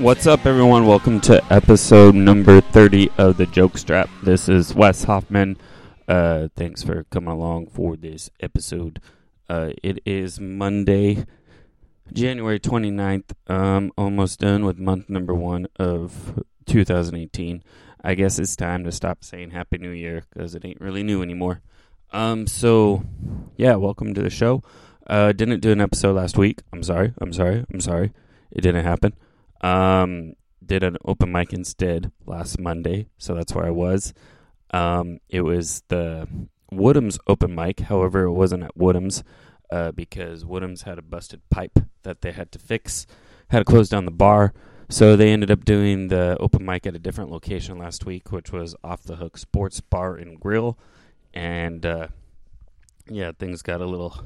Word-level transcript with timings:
What's 0.00 0.26
up, 0.26 0.46
everyone? 0.46 0.86
Welcome 0.86 1.20
to 1.22 1.44
episode 1.52 2.14
number 2.14 2.62
30 2.62 3.10
of 3.18 3.36
the 3.36 3.44
Joke 3.44 3.76
Strap. 3.76 4.08
This 4.22 4.48
is 4.48 4.74
Wes 4.74 5.04
Hoffman. 5.04 5.58
Uh, 6.08 6.48
thanks 6.56 6.82
for 6.82 7.04
coming 7.10 7.28
along 7.28 7.66
for 7.66 7.98
this 7.98 8.30
episode. 8.40 9.02
Uh, 9.46 9.72
it 9.82 9.98
is 10.06 10.40
Monday, 10.40 11.26
January 12.14 12.58
29th. 12.58 13.32
Um, 13.46 13.92
almost 13.98 14.40
done 14.40 14.64
with 14.64 14.78
month 14.78 15.10
number 15.10 15.34
one 15.34 15.66
of 15.76 16.42
2018. 16.64 17.62
I 18.02 18.14
guess 18.14 18.38
it's 18.38 18.56
time 18.56 18.84
to 18.84 18.92
stop 18.92 19.22
saying 19.22 19.50
Happy 19.50 19.76
New 19.76 19.90
Year 19.90 20.22
because 20.32 20.54
it 20.54 20.64
ain't 20.64 20.80
really 20.80 21.02
new 21.02 21.20
anymore. 21.20 21.60
Um, 22.10 22.46
so, 22.46 23.04
yeah, 23.58 23.74
welcome 23.74 24.14
to 24.14 24.22
the 24.22 24.30
show. 24.30 24.62
Uh, 25.06 25.32
didn't 25.32 25.60
do 25.60 25.72
an 25.72 25.80
episode 25.82 26.16
last 26.16 26.38
week. 26.38 26.62
I'm 26.72 26.82
sorry. 26.82 27.12
I'm 27.20 27.34
sorry. 27.34 27.66
I'm 27.70 27.82
sorry. 27.82 28.14
It 28.50 28.62
didn't 28.62 28.86
happen. 28.86 29.12
Um, 29.60 30.34
did 30.64 30.82
an 30.82 30.96
open 31.04 31.32
mic 31.32 31.52
instead 31.52 32.12
last 32.26 32.58
Monday, 32.58 33.08
so 33.18 33.34
that's 33.34 33.54
where 33.54 33.66
I 33.66 33.70
was. 33.70 34.14
Um, 34.72 35.18
it 35.28 35.42
was 35.42 35.82
the 35.88 36.28
Woodham's 36.70 37.18
open 37.26 37.54
mic. 37.54 37.80
However, 37.80 38.24
it 38.24 38.32
wasn't 38.32 38.62
at 38.62 38.76
Woodham's 38.76 39.24
uh, 39.70 39.92
because 39.92 40.44
Woodham's 40.44 40.82
had 40.82 40.98
a 40.98 41.02
busted 41.02 41.40
pipe 41.50 41.78
that 42.02 42.22
they 42.22 42.32
had 42.32 42.52
to 42.52 42.58
fix, 42.58 43.06
had 43.48 43.60
to 43.60 43.64
close 43.64 43.88
down 43.88 44.04
the 44.04 44.10
bar. 44.10 44.52
So 44.88 45.14
they 45.14 45.32
ended 45.32 45.52
up 45.52 45.64
doing 45.64 46.08
the 46.08 46.36
open 46.40 46.64
mic 46.64 46.84
at 46.84 46.96
a 46.96 46.98
different 46.98 47.30
location 47.30 47.78
last 47.78 48.06
week, 48.06 48.32
which 48.32 48.50
was 48.50 48.74
Off 48.82 49.04
the 49.04 49.16
Hook 49.16 49.38
Sports 49.38 49.80
Bar 49.80 50.16
and 50.16 50.38
Grill. 50.40 50.76
And 51.32 51.86
uh, 51.86 52.08
yeah, 53.08 53.30
things 53.38 53.62
got 53.62 53.80
a 53.80 53.86
little, 53.86 54.20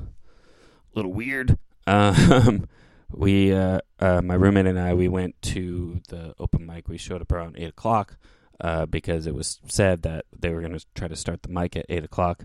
little 0.95 1.13
weird. 1.13 1.59
Um, 1.87 2.67
we 3.11 3.53
uh, 3.53 3.81
uh, 4.01 4.23
my 4.23 4.35
roommate 4.35 4.67
and 4.67 4.79
I 4.79 4.95
we 4.95 5.09
went 5.09 5.41
to 5.43 6.01
the 6.09 6.35
open 6.39 6.67
mic. 6.67 6.89
We 6.89 6.99
showed 6.99 7.23
up 7.23 7.33
around 7.33 7.57
eight 7.59 7.69
o'clock 7.69 8.17
uh, 8.61 8.87
because 8.87 9.27
it 9.27 9.35
was 9.35 9.61
said 9.67 10.03
that 10.03 10.27
they 10.37 10.51
were 10.51 10.61
going 10.61 10.79
to 10.79 10.85
try 10.95 11.09
to 11.09 11.17
start 11.17 11.43
the 11.43 11.49
mic 11.49 11.77
at 11.77 11.87
eight 11.89 12.05
o'clock, 12.05 12.45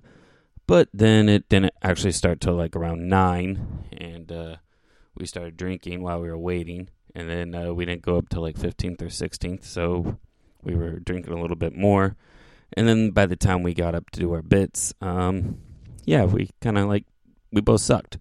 but 0.67 0.89
then 0.93 1.29
it 1.29 1.49
didn't 1.49 1.73
actually 1.81 2.11
start 2.11 2.41
till 2.41 2.55
like 2.55 2.75
around 2.75 3.07
nine, 3.07 3.85
and 3.91 4.31
uh, 4.31 4.55
we 5.15 5.25
started 5.25 5.57
drinking 5.57 6.01
while 6.01 6.21
we 6.21 6.29
were 6.29 6.37
waiting, 6.37 6.89
and 7.15 7.29
then 7.29 7.55
uh, 7.55 7.73
we 7.73 7.85
didn't 7.85 8.01
go 8.01 8.17
up 8.17 8.29
till 8.29 8.41
like 8.41 8.57
fifteenth 8.57 9.01
or 9.01 9.09
sixteenth, 9.09 9.65
so 9.65 10.17
we 10.63 10.75
were 10.75 10.99
drinking 10.99 11.33
a 11.33 11.41
little 11.41 11.55
bit 11.55 11.75
more, 11.75 12.15
and 12.73 12.87
then 12.87 13.11
by 13.11 13.25
the 13.25 13.35
time 13.35 13.63
we 13.63 13.73
got 13.73 13.95
up 13.95 14.09
to 14.11 14.19
do 14.19 14.33
our 14.33 14.41
bits, 14.41 14.93
um, 15.01 15.59
yeah, 16.05 16.25
we 16.25 16.49
kind 16.61 16.77
of 16.77 16.87
like 16.87 17.05
we 17.51 17.61
both 17.61 17.81
sucked. 17.81 18.17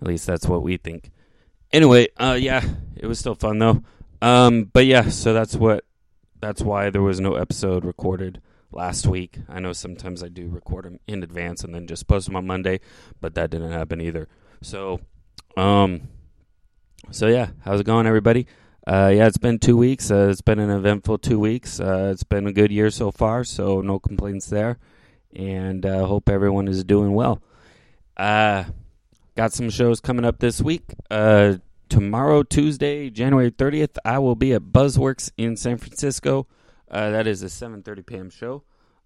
At 0.00 0.08
least 0.08 0.26
that's 0.26 0.46
what 0.46 0.62
we 0.62 0.78
think 0.78 1.10
anyway, 1.72 2.08
uh, 2.16 2.36
yeah, 2.38 2.64
it 2.96 3.06
was 3.06 3.18
still 3.18 3.34
fun 3.34 3.58
though. 3.58 3.82
Um, 4.22 4.64
but 4.64 4.86
yeah, 4.86 5.08
so 5.08 5.32
that's 5.32 5.54
what 5.54 5.84
that's 6.40 6.62
why 6.62 6.90
there 6.90 7.02
was 7.02 7.20
no 7.20 7.34
episode 7.34 7.84
recorded 7.84 8.40
last 8.72 9.06
week. 9.06 9.38
I 9.48 9.60
know 9.60 9.72
sometimes 9.72 10.22
I 10.22 10.28
do 10.28 10.48
record 10.48 10.84
them 10.84 11.00
in 11.06 11.22
advance 11.22 11.64
and 11.64 11.74
then 11.74 11.86
just 11.86 12.06
post 12.06 12.26
them 12.26 12.36
on 12.36 12.46
Monday, 12.46 12.80
but 13.20 13.34
that 13.34 13.50
didn't 13.50 13.72
happen 13.72 14.00
either. 14.00 14.28
So, 14.62 15.00
um, 15.56 16.08
so 17.10 17.26
yeah, 17.26 17.50
how's 17.64 17.80
it 17.80 17.86
going, 17.86 18.06
everybody? 18.06 18.46
Uh, 18.86 19.12
yeah, 19.14 19.26
it's 19.26 19.38
been 19.38 19.58
two 19.58 19.76
weeks. 19.76 20.10
Uh, 20.10 20.28
it's 20.30 20.40
been 20.40 20.58
an 20.58 20.70
eventful 20.70 21.18
two 21.18 21.38
weeks. 21.38 21.80
Uh, 21.80 22.10
it's 22.12 22.24
been 22.24 22.46
a 22.46 22.52
good 22.52 22.72
year 22.72 22.90
so 22.90 23.10
far, 23.10 23.44
so 23.44 23.80
no 23.80 23.98
complaints 23.98 24.46
there. 24.46 24.78
And 25.34 25.84
uh, 25.86 26.06
hope 26.06 26.28
everyone 26.28 26.66
is 26.66 26.82
doing 26.82 27.12
well. 27.12 27.42
Got 29.36 29.52
some 29.52 29.70
shows 29.70 30.00
coming 30.00 30.24
up 30.24 30.40
this 30.40 30.60
week. 30.60 30.82
Uh, 31.10 31.56
tomorrow, 31.88 32.42
Tuesday, 32.42 33.10
January 33.10 33.50
30th, 33.50 33.96
I 34.04 34.18
will 34.18 34.34
be 34.34 34.52
at 34.52 34.62
Buzzworks 34.62 35.30
in 35.36 35.56
San 35.56 35.78
Francisco. 35.78 36.48
Uh, 36.90 37.10
that 37.10 37.28
is 37.28 37.42
a 37.42 37.46
7:30 37.46 38.04
p.m. 38.04 38.30
show. 38.30 38.64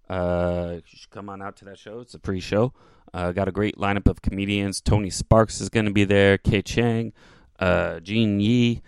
Uh, 0.08 0.76
you 0.76 0.82
should 0.86 1.10
come 1.10 1.28
on 1.28 1.42
out 1.42 1.56
to 1.56 1.66
that 1.66 1.78
show. 1.78 2.00
It's 2.00 2.14
a 2.14 2.18
free 2.18 2.40
show. 2.40 2.72
Uh, 3.12 3.32
got 3.32 3.48
a 3.48 3.52
great 3.52 3.76
lineup 3.76 4.08
of 4.08 4.22
comedians. 4.22 4.80
Tony 4.80 5.10
Sparks 5.10 5.60
is 5.60 5.68
going 5.68 5.86
to 5.86 5.92
be 5.92 6.04
there. 6.04 6.38
Kay 6.38 6.62
Chang, 6.62 7.12
uh, 7.60 8.00
Gene 8.00 8.41
Yee, 8.41 8.80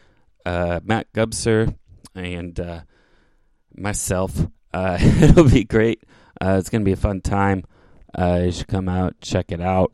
uh, 0.46 0.80
Matt 0.82 1.12
Gubser, 1.12 1.74
and 2.14 2.58
uh, 2.58 2.80
myself. 3.74 4.46
Uh, 4.72 4.96
it'll 5.00 5.50
be 5.50 5.64
great. 5.64 6.02
It's 6.40 6.70
going 6.70 6.80
to 6.80 6.86
be 6.86 6.92
a 6.92 6.96
fun 6.96 7.20
time. 7.20 7.64
You 8.18 8.50
should 8.50 8.68
come 8.68 8.88
out, 8.88 9.20
check 9.20 9.52
it 9.52 9.60
out. 9.60 9.92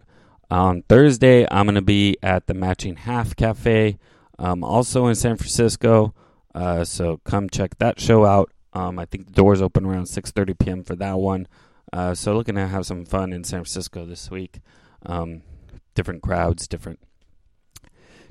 On 0.52 0.82
Thursday, 0.82 1.46
I'm 1.50 1.64
going 1.64 1.76
to 1.76 1.80
be 1.80 2.18
at 2.22 2.46
the 2.46 2.52
Matching 2.52 2.96
Half 2.96 3.36
Cafe, 3.36 3.96
um, 4.38 4.62
also 4.62 5.06
in 5.06 5.14
San 5.14 5.38
Francisco. 5.38 6.14
Uh, 6.54 6.84
so 6.84 7.22
come 7.24 7.48
check 7.48 7.78
that 7.78 7.98
show 7.98 8.26
out. 8.26 8.52
Um, 8.74 8.98
I 8.98 9.06
think 9.06 9.28
the 9.28 9.32
doors 9.32 9.62
open 9.62 9.86
around 9.86 10.08
6:30 10.08 10.58
p.m. 10.58 10.84
for 10.84 10.94
that 10.96 11.18
one. 11.18 11.48
Uh, 11.90 12.14
so 12.14 12.34
looking 12.34 12.56
to 12.56 12.66
have 12.66 12.84
some 12.84 13.06
fun 13.06 13.32
in 13.32 13.44
San 13.44 13.60
Francisco 13.60 14.04
this 14.04 14.30
week. 14.30 14.60
Um, 15.06 15.40
different 15.94 16.20
crowds, 16.22 16.68
different 16.68 17.00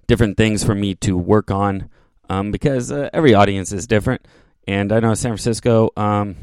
different 0.06 0.38
things 0.38 0.64
for 0.64 0.76
me 0.76 0.94
to 0.94 1.18
work 1.18 1.50
on 1.50 1.90
um, 2.30 2.52
because 2.52 2.92
uh, 2.92 3.10
every 3.14 3.34
audience 3.34 3.72
is 3.72 3.88
different. 3.88 4.28
And 4.68 4.92
I 4.92 5.00
know 5.00 5.16
San 5.16 5.32
Francisco. 5.32 5.90
Um, 5.98 6.36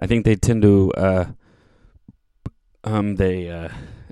I 0.00 0.08
think 0.08 0.24
they 0.24 0.34
tend 0.34 0.62
to 0.62 0.92
uh, 0.94 1.24
um, 2.82 3.14
they 3.14 3.48
uh, 3.48 3.68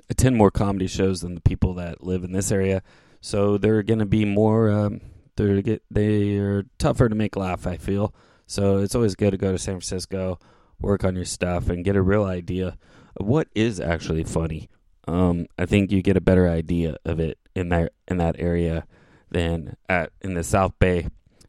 attend 0.09 0.37
more 0.37 0.51
comedy 0.51 0.87
shows 0.87 1.21
than 1.21 1.35
the 1.35 1.41
people 1.41 1.73
that 1.75 2.03
live 2.03 2.23
in 2.23 2.31
this 2.31 2.51
area. 2.51 2.81
So 3.21 3.57
they're 3.57 3.83
going 3.83 3.99
to 3.99 4.05
be 4.05 4.25
more. 4.25 4.69
Um, 4.69 5.01
they're 5.35 5.61
get 5.61 5.83
they 5.89 6.37
are 6.37 6.63
tougher 6.77 7.09
to 7.09 7.15
make 7.15 7.35
laugh. 7.35 7.65
I 7.65 7.77
feel 7.77 8.13
so. 8.45 8.79
It's 8.79 8.95
always 8.95 9.15
good 9.15 9.31
to 9.31 9.37
go 9.37 9.51
to 9.51 9.57
San 9.57 9.75
Francisco, 9.75 10.39
work 10.79 11.03
on 11.03 11.15
your 11.15 11.25
stuff, 11.25 11.69
and 11.69 11.85
get 11.85 11.95
a 11.95 12.01
real 12.01 12.23
idea 12.23 12.77
of 13.15 13.25
what 13.25 13.47
is 13.55 13.79
actually 13.79 14.23
funny. 14.23 14.69
Um, 15.07 15.47
I 15.57 15.65
think 15.65 15.91
you 15.91 16.01
get 16.01 16.17
a 16.17 16.21
better 16.21 16.47
idea 16.47 16.97
of 17.05 17.19
it 17.19 17.37
in 17.55 17.69
that 17.69 17.93
in 18.07 18.17
that 18.17 18.35
area 18.39 18.85
than 19.31 19.75
at 19.89 20.11
in 20.21 20.33
the 20.33 20.43
South 20.43 20.73
Bay. 20.79 21.07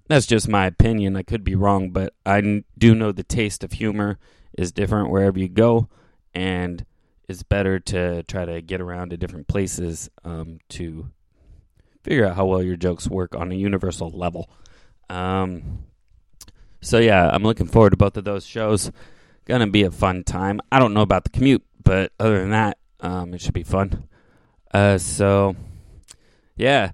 That's 0.08 0.26
just 0.26 0.48
my 0.48 0.66
opinion. 0.66 1.16
I 1.16 1.22
could 1.22 1.44
be 1.44 1.54
wrong, 1.54 1.90
but 1.90 2.14
I 2.26 2.62
do 2.76 2.94
know 2.94 3.10
the 3.10 3.24
taste 3.24 3.64
of 3.64 3.72
humor 3.72 4.18
is 4.56 4.70
different 4.70 5.10
wherever 5.10 5.38
you 5.38 5.48
go, 5.48 5.88
and 6.34 6.84
it's 7.28 7.42
better 7.42 7.78
to 7.78 8.22
try 8.24 8.44
to 8.44 8.60
get 8.60 8.80
around 8.80 9.10
to 9.10 9.16
different 9.16 9.48
places 9.48 10.10
um, 10.24 10.58
to 10.70 11.10
figure 12.02 12.26
out 12.26 12.36
how 12.36 12.44
well 12.46 12.62
your 12.62 12.76
jokes 12.76 13.08
work 13.08 13.34
on 13.34 13.50
a 13.50 13.54
universal 13.54 14.10
level. 14.10 14.50
Um, 15.08 15.84
so 16.80 16.98
yeah, 16.98 17.30
I'm 17.32 17.42
looking 17.42 17.66
forward 17.66 17.90
to 17.90 17.96
both 17.96 18.16
of 18.16 18.24
those 18.24 18.46
shows. 18.46 18.92
Gonna 19.46 19.66
be 19.66 19.82
a 19.82 19.90
fun 19.90 20.24
time. 20.24 20.60
I 20.70 20.78
don't 20.78 20.94
know 20.94 21.02
about 21.02 21.24
the 21.24 21.30
commute, 21.30 21.64
but 21.82 22.12
other 22.20 22.40
than 22.40 22.50
that, 22.50 22.78
um, 23.00 23.34
it 23.34 23.40
should 23.40 23.54
be 23.54 23.62
fun. 23.62 24.08
Uh, 24.72 24.98
so 24.98 25.56
yeah, 26.56 26.92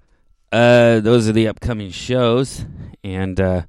uh, 0.51 0.99
those 0.99 1.27
are 1.27 1.33
the 1.33 1.47
upcoming 1.47 1.91
shows, 1.91 2.65
and 3.03 3.39
uh, 3.39 3.63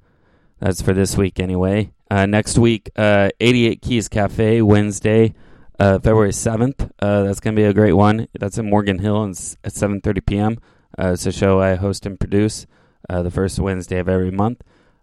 that's 0.59 0.83
for 0.83 0.93
this 0.93 1.17
week 1.17 1.41
anyway. 1.41 1.93
Uh, 2.11 2.27
next 2.27 2.59
week, 2.59 2.91
uh, 2.97 3.31
88 3.41 3.83
Keys 3.83 4.09
Cafe 4.09 4.63
Wednesday 4.63 5.35
uh, 5.83 5.99
February 5.99 6.31
7th. 6.31 6.91
Uh, 7.01 7.25
that's 7.25 7.41
going 7.41 7.57
to 7.57 7.61
be 7.61 7.67
a 7.67 7.75
great 7.75 7.95
one. 7.95 8.29
That's 8.39 8.57
in 8.57 8.71
Morgan 8.71 9.01
Hill 9.01 9.25
and 9.25 9.35
at 9.65 9.73
7.30 9.73 10.25
p.m. 10.25 10.59
Uh, 10.97 11.15
it's 11.15 11.27
a 11.27 11.33
show 11.33 11.61
I 11.61 11.75
host 11.75 12.07
and 12.07 12.21
produce 12.21 12.67
uh, 13.11 13.23
the 13.23 13.33
first 13.33 13.59
Wednesday 13.59 13.99
of 13.99 14.09
every 14.09 14.31
month. 14.31 14.63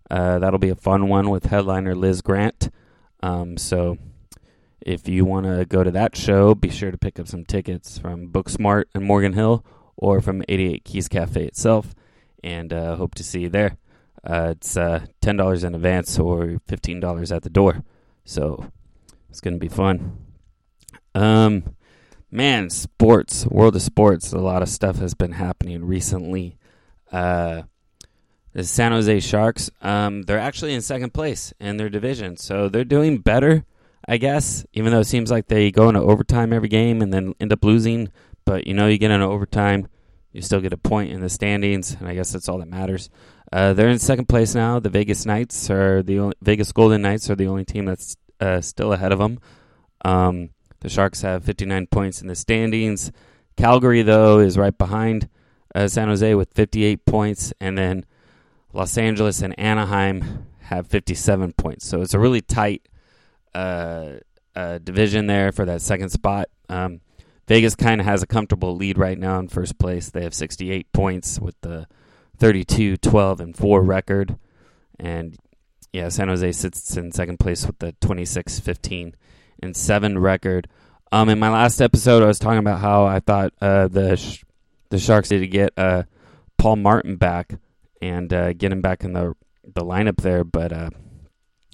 Uh, 0.10 0.40
that'll 0.40 0.58
be 0.58 0.70
a 0.70 0.76
fun 0.76 1.10
one 1.10 1.30
with 1.30 1.48
headliner 1.48 1.96
Liz 1.96 2.22
Grant. 2.22 2.70
Um, 3.22 3.58
so 3.58 3.98
if 4.80 5.10
you 5.10 5.26
want 5.26 5.48
to 5.48 5.66
go 5.66 5.84
to 5.84 5.92
that 5.92 6.16
show, 6.16 6.56
be 6.56 6.70
sure 6.70 6.92
to 6.92 6.98
pick 6.98 7.20
up 7.20 7.28
some 7.28 7.44
tickets 7.44 7.98
from 7.98 8.30
Booksmart 8.30 8.86
and 8.96 9.04
Morgan 9.04 9.34
Hill 9.34 9.66
or 9.98 10.22
from 10.22 10.44
88 10.48 10.86
Keys 10.86 11.10
Cafe 11.10 11.44
itself. 11.44 11.94
And 12.42 12.72
uh, 12.72 12.96
hope 12.96 13.16
to 13.16 13.24
see 13.24 13.42
you 13.42 13.50
there. 13.50 13.76
it's 14.24 14.76
$10 14.76 15.64
in 15.66 15.76
advance 15.76 16.18
or 16.18 16.62
$15 16.70 17.36
at 17.36 17.44
the 17.44 17.50
door. 17.50 17.84
So 18.24 18.72
it's 19.30 19.42
going 19.42 19.56
to 19.56 19.60
be 19.60 19.68
fun. 19.68 20.29
Um, 21.16 21.76
man, 22.32 22.70
sports, 22.70 23.46
world 23.48 23.76
of 23.76 23.82
sports, 23.82 24.32
a 24.34 24.38
lot 24.38 24.62
of 24.62 24.70
stuff 24.70 24.98
has 24.98 25.14
been 25.14 25.34
happening 25.34 25.86
recently. 25.86 26.58
Uh, 27.12 27.64
the 28.54 28.64
San 28.64 28.92
Jose 28.92 29.20
Sharks, 29.20 29.70
um, 29.82 30.24
they're 30.24 30.40
actually 30.40 30.74
in 30.74 30.82
second 30.82 31.14
place 31.14 31.54
in 31.60 31.78
their 31.78 31.90
division, 31.90 32.38
so 32.38 32.68
they're 32.68 32.84
doing 32.84 33.20
better, 33.20 33.66
I 34.08 34.18
guess. 34.18 34.66
Even 34.74 34.92
though 34.92 35.00
it 35.00 35.06
seems 35.06 35.32
like 35.32 35.48
they 35.48 35.72
go 35.72 35.90
into 35.90 36.02
overtime 36.02 36.52
every 36.52 36.70
game 36.70 37.02
and 37.02 37.14
then 37.14 37.36
end 37.40 37.54
up 37.54 37.64
losing, 37.64 38.10
but 38.46 38.66
you 38.66 38.74
know, 38.74 38.88
you 38.88 38.98
get 38.98 39.12
into 39.12 39.26
overtime, 39.26 39.88
you 40.32 40.42
still 40.42 40.62
get 40.62 40.74
a 40.74 40.78
point 40.78 41.12
in 41.12 41.22
the 41.22 41.30
standings, 41.30 41.94
and 41.94 42.08
I 42.08 42.16
guess 42.16 42.32
that's 42.32 42.50
all 42.50 42.60
that 42.60 42.68
matters. 42.68 43.10
Uh, 43.52 43.74
they're 43.74 43.90
in 43.90 44.00
second 44.00 44.30
place 44.30 44.54
now. 44.54 44.80
The 44.80 44.90
Vegas 44.90 45.26
Knights 45.26 45.70
are 45.70 46.04
the 46.04 46.20
only, 46.20 46.36
Vegas 46.42 46.72
Golden 46.72 47.02
Knights 47.02 47.30
are 47.30 47.36
the 47.36 47.48
only 47.48 47.66
team 47.66 47.86
that's 47.86 48.16
uh, 48.40 48.62
still 48.62 48.94
ahead 48.94 49.12
of 49.12 49.20
them. 49.20 49.40
Um, 50.06 50.50
the 50.82 50.90
Sharks 50.90 51.22
have 51.22 51.44
59 51.44 51.88
points 51.88 52.22
in 52.22 52.28
the 52.28 52.36
standings. 52.36 53.12
Calgary, 53.58 54.02
though, 54.02 54.40
is 54.40 54.58
right 54.58 54.78
behind 54.78 55.30
uh, 55.76 55.88
San 55.88 56.08
Jose 56.08 56.36
with 56.36 56.54
58 56.54 57.06
points. 57.06 57.54
And 57.60 57.78
then 57.78 58.06
Los 58.74 58.98
Angeles 58.98 59.42
and 59.42 59.58
Anaheim 59.60 60.48
have 60.60 60.88
57 60.88 61.54
points. 61.54 61.86
So 61.88 62.02
it's 62.02 62.14
a 62.14 62.20
really 62.20 62.42
tight 62.42 62.88
uh, 63.54 64.14
uh, 64.56 64.78
division 64.78 65.28
there 65.28 65.52
for 65.52 65.66
that 65.66 65.82
second 65.82 66.10
spot. 66.10 66.50
Um, 66.70 67.02
Vegas 67.48 67.76
kind 67.76 68.00
of 68.00 68.06
has 68.06 68.22
a 68.22 68.28
comfortable 68.28 68.76
lead 68.76 68.98
right 68.98 69.18
now 69.18 69.40
in 69.40 69.48
first 69.48 69.80
place. 69.80 70.10
They 70.10 70.22
have 70.22 70.36
68 70.36 70.94
points 70.94 71.40
with 71.40 71.60
the 71.62 71.88
32, 72.38 72.98
12, 72.98 73.40
and 73.40 73.58
4 73.58 73.82
record. 73.82 74.38
And 75.00 75.36
yeah, 75.92 76.10
San 76.10 76.28
Jose 76.28 76.52
sits 76.52 76.96
in 76.96 77.12
second 77.12 77.40
place 77.40 77.66
with 77.66 77.80
the 77.80 77.94
26, 78.02 78.60
15, 78.60 79.16
and 79.62 79.76
7 79.76 80.18
record. 80.20 80.68
Um, 81.12 81.30
in 81.30 81.40
my 81.40 81.50
last 81.50 81.82
episode, 81.82 82.24
I 82.24 82.28
was 82.28 82.40
talking 82.40 82.60
about 82.60 82.80
how 82.80 83.06
I 83.06 83.20
thought 83.20 83.54
uh, 83.62 83.88
the 83.88 84.16
sh- 84.16 84.44
the 84.90 85.00
Sharks 85.00 85.32
need 85.32 85.40
to 85.40 85.48
get 85.48 85.74
uh, 85.78 86.04
Paul 86.58 86.78
Martin 86.78 87.16
back 87.16 87.56
and 88.02 88.32
uh, 88.34 88.54
get 88.54 88.72
him 88.72 88.82
back 88.82 89.04
in 89.04 89.14
the 89.14 89.36
the 89.64 89.84
lineup 89.84 90.18
there, 90.18 90.44
but 90.44 90.72
uh, 90.72 90.90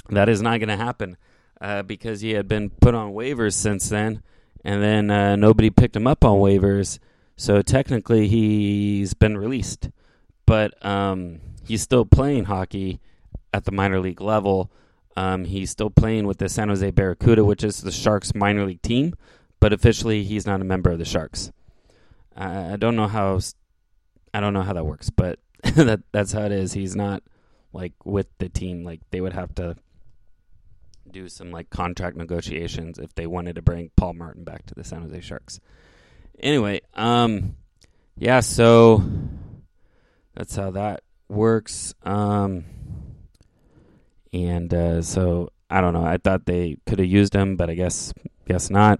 that 0.09 0.29
is 0.29 0.41
not 0.41 0.59
going 0.59 0.69
to 0.69 0.77
happen 0.77 1.17
uh, 1.61 1.83
because 1.83 2.21
he 2.21 2.31
had 2.31 2.47
been 2.47 2.69
put 2.69 2.95
on 2.95 3.13
waivers 3.13 3.53
since 3.53 3.89
then, 3.89 4.21
and 4.63 4.81
then 4.81 5.09
uh, 5.11 5.35
nobody 5.35 5.69
picked 5.69 5.95
him 5.95 6.07
up 6.07 6.23
on 6.23 6.37
waivers. 6.37 6.99
So 7.37 7.61
technically, 7.61 8.27
he's 8.27 9.13
been 9.13 9.37
released, 9.37 9.89
but 10.45 10.85
um, 10.85 11.41
he's 11.65 11.81
still 11.81 12.05
playing 12.05 12.45
hockey 12.45 13.01
at 13.53 13.65
the 13.65 13.71
minor 13.71 13.99
league 13.99 14.21
level. 14.21 14.71
Um, 15.17 15.45
he's 15.45 15.69
still 15.69 15.89
playing 15.89 16.27
with 16.27 16.39
the 16.39 16.49
San 16.49 16.69
Jose 16.69 16.91
Barracuda, 16.91 17.43
which 17.43 17.63
is 17.63 17.81
the 17.81 17.91
Sharks' 17.91 18.35
minor 18.35 18.65
league 18.65 18.81
team, 18.81 19.15
but 19.59 19.71
officially 19.71 20.23
he's 20.23 20.45
not 20.45 20.61
a 20.61 20.65
member 20.65 20.91
of 20.91 20.99
the 20.99 21.05
Sharks. 21.05 21.51
I 22.35 22.75
don't 22.75 22.97
know 22.97 23.07
how 23.07 23.39
I 24.33 24.41
don't 24.41 24.53
know 24.53 24.61
how 24.61 24.73
that 24.73 24.85
works, 24.85 25.09
but 25.09 25.39
that 25.75 26.01
that's 26.11 26.33
how 26.33 26.41
it 26.41 26.51
is. 26.51 26.73
He's 26.73 26.95
not 26.95 27.23
like 27.71 27.93
with 28.03 28.27
the 28.39 28.49
team. 28.49 28.83
Like 28.83 28.99
they 29.11 29.21
would 29.21 29.33
have 29.33 29.55
to 29.55 29.77
do 31.09 31.29
some 31.29 31.51
like 31.51 31.69
contract 31.69 32.17
negotiations 32.17 32.99
if 32.99 33.15
they 33.15 33.27
wanted 33.27 33.55
to 33.55 33.61
bring 33.61 33.91
Paul 33.95 34.15
Martin 34.15 34.43
back 34.43 34.65
to 34.65 34.75
the 34.75 34.83
San 34.83 35.01
Jose 35.03 35.21
Sharks. 35.21 35.61
Anyway, 36.39 36.81
um, 36.93 37.55
yeah, 38.17 38.41
so 38.41 39.01
that's 40.35 40.55
how 40.55 40.71
that 40.71 41.03
works. 41.29 41.93
Um, 42.03 42.65
and 44.35 44.73
uh, 44.73 45.01
so 45.01 45.49
I 45.69 45.81
don't 45.81 45.93
know. 45.93 46.05
I 46.05 46.17
thought 46.17 46.45
they 46.45 46.77
could 46.85 46.99
have 46.99 47.07
used 47.07 47.33
him, 47.33 47.55
but 47.55 47.69
I 47.69 47.73
guess 47.73 48.13
guess 48.47 48.69
not. 48.69 48.99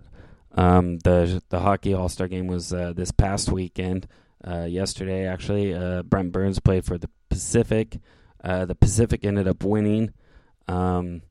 Um, 0.53 0.99
the 0.99 1.43
the 1.49 1.59
hockey 1.59 1.93
All 1.93 2.09
Star 2.09 2.27
game 2.27 2.47
was 2.47 2.73
uh, 2.73 2.93
this 2.95 3.11
past 3.11 3.51
weekend. 3.51 4.07
Uh, 4.45 4.63
yesterday, 4.63 5.27
actually, 5.27 5.73
uh, 5.73 6.03
Brent 6.03 6.31
Burns 6.31 6.59
played 6.59 6.85
for 6.85 6.97
the 6.97 7.09
Pacific. 7.29 7.99
Uh, 8.43 8.65
the 8.65 8.75
Pacific 8.75 9.25
ended 9.25 9.47
up 9.47 9.63
winning. 9.63 10.13
Um, 10.67 11.21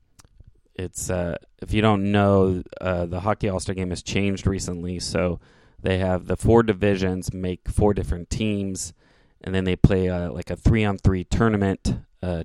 it's 0.75 1.09
uh, 1.09 1.37
if 1.61 1.73
you 1.73 1.81
don't 1.81 2.11
know, 2.11 2.61
the 2.79 3.21
hockey 3.21 3.49
All 3.49 3.59
Star 3.59 3.73
game 3.73 3.89
has 3.89 4.03
changed 4.03 4.45
recently, 4.45 4.99
so 4.99 5.39
they 5.81 5.97
have 5.97 6.27
the 6.27 6.37
four 6.37 6.61
divisions 6.61 7.33
make 7.33 7.67
four 7.67 7.95
different 7.95 8.29
teams, 8.29 8.93
and 9.41 9.55
then 9.55 9.63
they 9.63 9.75
play 9.75 10.11
like 10.29 10.51
a 10.51 10.55
three 10.55 10.85
on 10.85 10.99
three 10.99 11.23
tournament, 11.23 11.97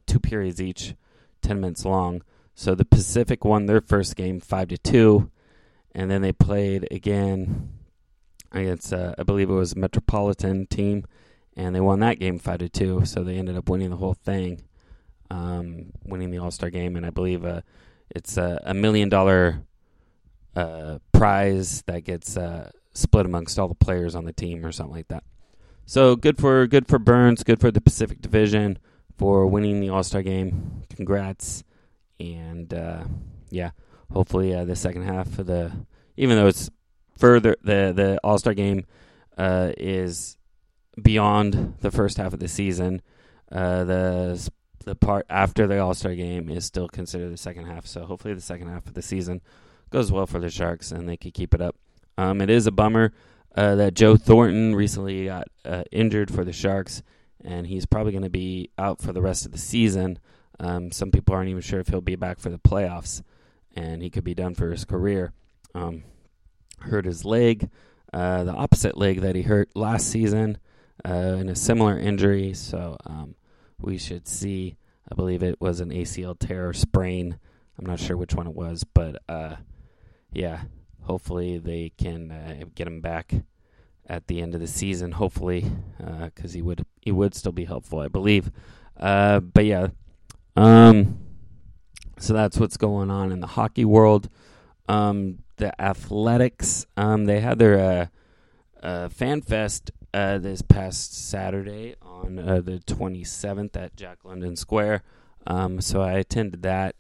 two 0.07 0.21
periods 0.21 0.63
each, 0.63 0.95
ten 1.41 1.61
minutes 1.61 1.85
long. 1.85 2.23
So 2.55 2.75
the 2.75 2.85
Pacific 2.85 3.45
won 3.45 3.67
their 3.67 3.81
first 3.81 4.17
game 4.17 4.41
five 4.41 4.69
to 4.69 4.79
two, 4.79 5.31
and 5.95 6.11
then 6.11 6.23
they 6.23 6.33
played 6.33 6.87
again 6.91 7.71
against 8.53 8.93
uh, 8.93 9.15
I 9.19 9.23
believe 9.23 9.51
it 9.51 9.55
was 9.55 9.77
Metropolitan 9.77 10.67
team, 10.67 11.05
and 11.57 11.75
they 11.75 11.81
won 11.81 12.01
that 12.01 12.19
game 12.19 12.39
five 12.39 12.59
to 12.59 12.69
two. 12.69 13.05
So 13.05 13.23
they 13.23 13.37
ended 13.37 13.57
up 13.57 13.69
winning 13.69 13.91
the 13.91 13.97
whole 13.97 14.15
thing, 14.15 14.63
um, 15.31 15.93
winning 16.05 16.31
the 16.31 16.39
All 16.39 16.51
Star 16.51 16.71
game, 16.71 16.97
and 16.97 17.07
I 17.07 17.11
believe 17.11 17.45
uh, 17.45 17.63
it's 18.11 18.37
a, 18.37 18.61
a 18.65 18.75
million 18.75 19.09
dollar 19.09 19.63
uh, 20.55 20.99
prize 21.13 21.83
that 21.83 22.05
gets 22.05 22.37
uh, 22.37 22.71
split 22.93 23.27
amongst 23.27 23.59
all 23.59 23.69
the 23.69 23.75
players 23.75 24.15
on 24.15 24.25
the 24.25 24.33
team 24.33 24.67
or 24.67 24.73
something 24.73 24.97
like 24.97 25.09
that. 25.09 25.25
So 25.87 26.15
good 26.17 26.39
for 26.39 26.67
good 26.67 26.89
for 26.89 26.99
Burns, 26.99 27.43
good 27.43 27.61
for 27.61 27.71
the 27.71 27.81
Pacific 27.81 28.21
Division 28.21 28.79
for 29.21 29.47
winning 29.47 29.81
the 29.81 29.91
All 29.91 30.03
Star 30.03 30.23
game. 30.23 30.83
Congrats, 30.97 31.63
and 32.19 32.73
uh, 32.73 33.05
yeah, 33.51 33.73
hopefully 34.11 34.55
uh, 34.55 34.65
the 34.65 34.75
second 34.75 35.03
half 35.03 35.39
of 35.39 35.45
the 35.45 35.71
even 36.17 36.39
though 36.39 36.47
it's 36.47 36.71
further 37.19 37.55
the 37.63 37.93
the 37.95 38.19
All 38.25 38.39
Star 38.39 38.55
game 38.55 38.87
uh, 39.37 39.73
is 39.77 40.39
beyond 41.01 41.75
the 41.83 41.91
first 41.91 42.17
half 42.17 42.33
of 42.33 42.41
the 42.41 42.49
season. 42.49 43.03
Uh, 43.53 43.85
the 43.85 44.51
the 44.87 44.95
part 44.95 45.27
after 45.29 45.67
the 45.67 45.79
All 45.79 45.93
Star 45.93 46.15
game 46.15 46.49
is 46.49 46.65
still 46.65 46.89
considered 46.89 47.31
the 47.31 47.37
second 47.37 47.67
half. 47.67 47.87
So 47.87 48.07
hopefully 48.07 48.33
the 48.33 48.41
second 48.41 48.69
half 48.69 48.87
of 48.87 48.95
the 48.95 49.03
season 49.03 49.43
goes 49.91 50.11
well 50.11 50.27
for 50.27 50.41
the 50.41 50.49
Sharks 50.49 50.93
and 50.93 51.07
they 51.07 51.19
can 51.19 51.33
keep 51.33 51.53
it 51.53 51.61
up. 51.61 51.77
Um, 52.17 52.41
it 52.41 52.49
is 52.49 52.67
a 52.67 52.73
bummer 52.73 53.13
uh, 53.55 53.75
that 53.75 53.93
Joe 53.93 54.17
Thornton 54.17 54.75
recently 54.75 55.27
got 55.27 55.49
uh, 55.67 55.83
injured 55.93 56.33
for 56.33 56.43
the 56.43 56.55
Sharks, 56.55 57.03
and 57.45 57.67
he's 57.67 57.87
probably 57.87 58.13
going 58.13 58.25
to 58.25 58.31
be 58.31 58.71
out 58.79 59.01
for 59.01 59.13
the 59.13 59.23
rest 59.23 59.47
of 59.47 59.53
the 59.53 59.59
season. 59.59 60.19
Um, 60.59 60.93
some 60.93 61.11
people 61.11 61.35
aren't 61.35 61.49
even 61.49 61.63
sure 61.63 61.81
if 61.81 61.89
he'll 61.89 62.01
be 62.01 62.17
back 62.17 62.39
for 62.39 62.51
the 62.51 62.59
playoffs, 62.59 63.23
and 63.75 64.03
he 64.03 64.11
could 64.11 64.25
be 64.25 64.35
done 64.35 64.55
for 64.55 64.71
his 64.71 64.85
career. 64.85 65.33
Um, 65.75 66.05
hurt 66.81 67.05
his 67.05 67.25
leg, 67.25 67.71
uh, 68.13 68.45
the 68.45 68.53
opposite 68.53 68.97
leg 68.97 69.21
that 69.21 69.37
he 69.37 69.43
hurt 69.43 69.71
last 69.75 70.09
season 70.09 70.59
uh, 71.05 71.37
in 71.39 71.49
a 71.49 71.55
similar 71.55 71.99
injury. 71.99 72.55
So 72.55 72.97
um, 73.07 73.35
we 73.81 73.99
should 73.99 74.29
see. 74.29 74.77
I 75.11 75.15
believe 75.15 75.43
it 75.43 75.61
was 75.61 75.81
an 75.81 75.91
ACL 75.91 76.39
tear 76.39 76.69
or 76.69 76.73
sprain. 76.73 77.39
I'm 77.79 77.87
not 77.87 77.99
sure 77.99 78.17
which 78.17 78.35
one 78.35 78.47
it 78.47 78.55
was, 78.55 78.85
but 78.85 79.23
uh, 79.29 79.57
yeah, 80.33 80.63
hopefully 81.03 81.59
they 81.59 81.93
can 81.97 82.31
uh, 82.31 82.65
get 82.75 82.87
him 82.87 83.01
back 83.01 83.35
at 84.07 84.27
the 84.27 84.43
end 84.43 84.55
of 84.55 84.61
the 84.61 84.67
season. 84.67 85.13
Hopefully, 85.13 85.65
because 85.99 86.53
uh, 86.53 86.55
he 86.55 86.63
would 86.63 86.85
he 87.01 87.13
would 87.13 87.35
still 87.35 87.53
be 87.53 87.65
helpful, 87.65 88.01
I 88.01 88.09
believe. 88.09 88.51
Uh, 88.99 89.41
but 89.41 89.65
yeah, 89.65 89.89
um, 90.57 91.19
so 92.19 92.35
that's 92.35 92.59
what's 92.59 92.77
going 92.77 93.11
on 93.11 93.33
in 93.33 93.41
the 93.41 93.47
hockey 93.47 93.85
world. 93.85 94.29
Um, 94.89 95.39
the 95.57 95.81
Athletics. 95.81 96.87
Um, 96.97 97.27
they 97.27 97.41
had 97.41 97.59
their 97.59 97.79
uh, 97.79 98.07
uh, 98.87 99.09
fan 99.09 99.41
fest 99.43 99.91
uh, 100.13 100.39
this 100.39 100.63
past 100.63 101.15
Saturday 101.15 101.95
on 102.03 102.39
uh, 102.39 102.61
the 102.61 102.79
27th 102.81 103.77
at 103.77 103.97
Jack 103.97 104.19
London 104.25 104.57
Square. 104.57 105.03
Um, 105.47 105.81
so 105.81 106.03
I 106.03 106.13
attended 106.15 106.63
that. 106.63 106.97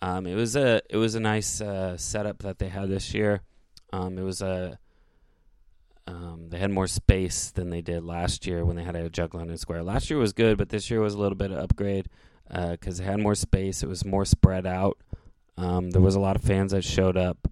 Um, 0.00 0.26
it 0.26 0.34
was 0.34 0.56
a 0.56 0.82
it 0.90 0.96
was 0.96 1.14
a 1.14 1.20
nice 1.20 1.60
uh, 1.60 1.96
setup 1.96 2.40
that 2.40 2.58
they 2.58 2.68
had 2.68 2.88
this 2.88 3.14
year. 3.14 3.42
Um, 3.92 4.18
it 4.18 4.22
was 4.22 4.42
a 4.42 4.78
um, 6.06 6.48
they 6.50 6.58
had 6.58 6.70
more 6.70 6.86
space 6.86 7.50
than 7.50 7.70
they 7.70 7.80
did 7.80 8.04
last 8.04 8.46
year 8.46 8.64
when 8.64 8.76
they 8.76 8.84
had 8.84 8.96
a 8.96 9.08
Jack 9.08 9.34
London 9.34 9.56
Square. 9.56 9.84
Last 9.84 10.10
year 10.10 10.18
was 10.18 10.32
good, 10.32 10.58
but 10.58 10.68
this 10.68 10.90
year 10.90 11.00
was 11.00 11.14
a 11.14 11.18
little 11.18 11.36
bit 11.36 11.50
of 11.50 11.58
upgrade 11.58 12.08
because 12.48 13.00
uh, 13.00 13.02
they 13.02 13.10
had 13.10 13.20
more 13.20 13.34
space. 13.34 13.82
It 13.82 13.88
was 13.88 14.04
more 14.04 14.24
spread 14.24 14.66
out. 14.66 14.98
Um, 15.56 15.90
there 15.90 16.02
was 16.02 16.14
a 16.14 16.20
lot 16.20 16.36
of 16.36 16.42
fans 16.42 16.72
that 16.72 16.84
showed 16.84 17.16
up. 17.16 17.48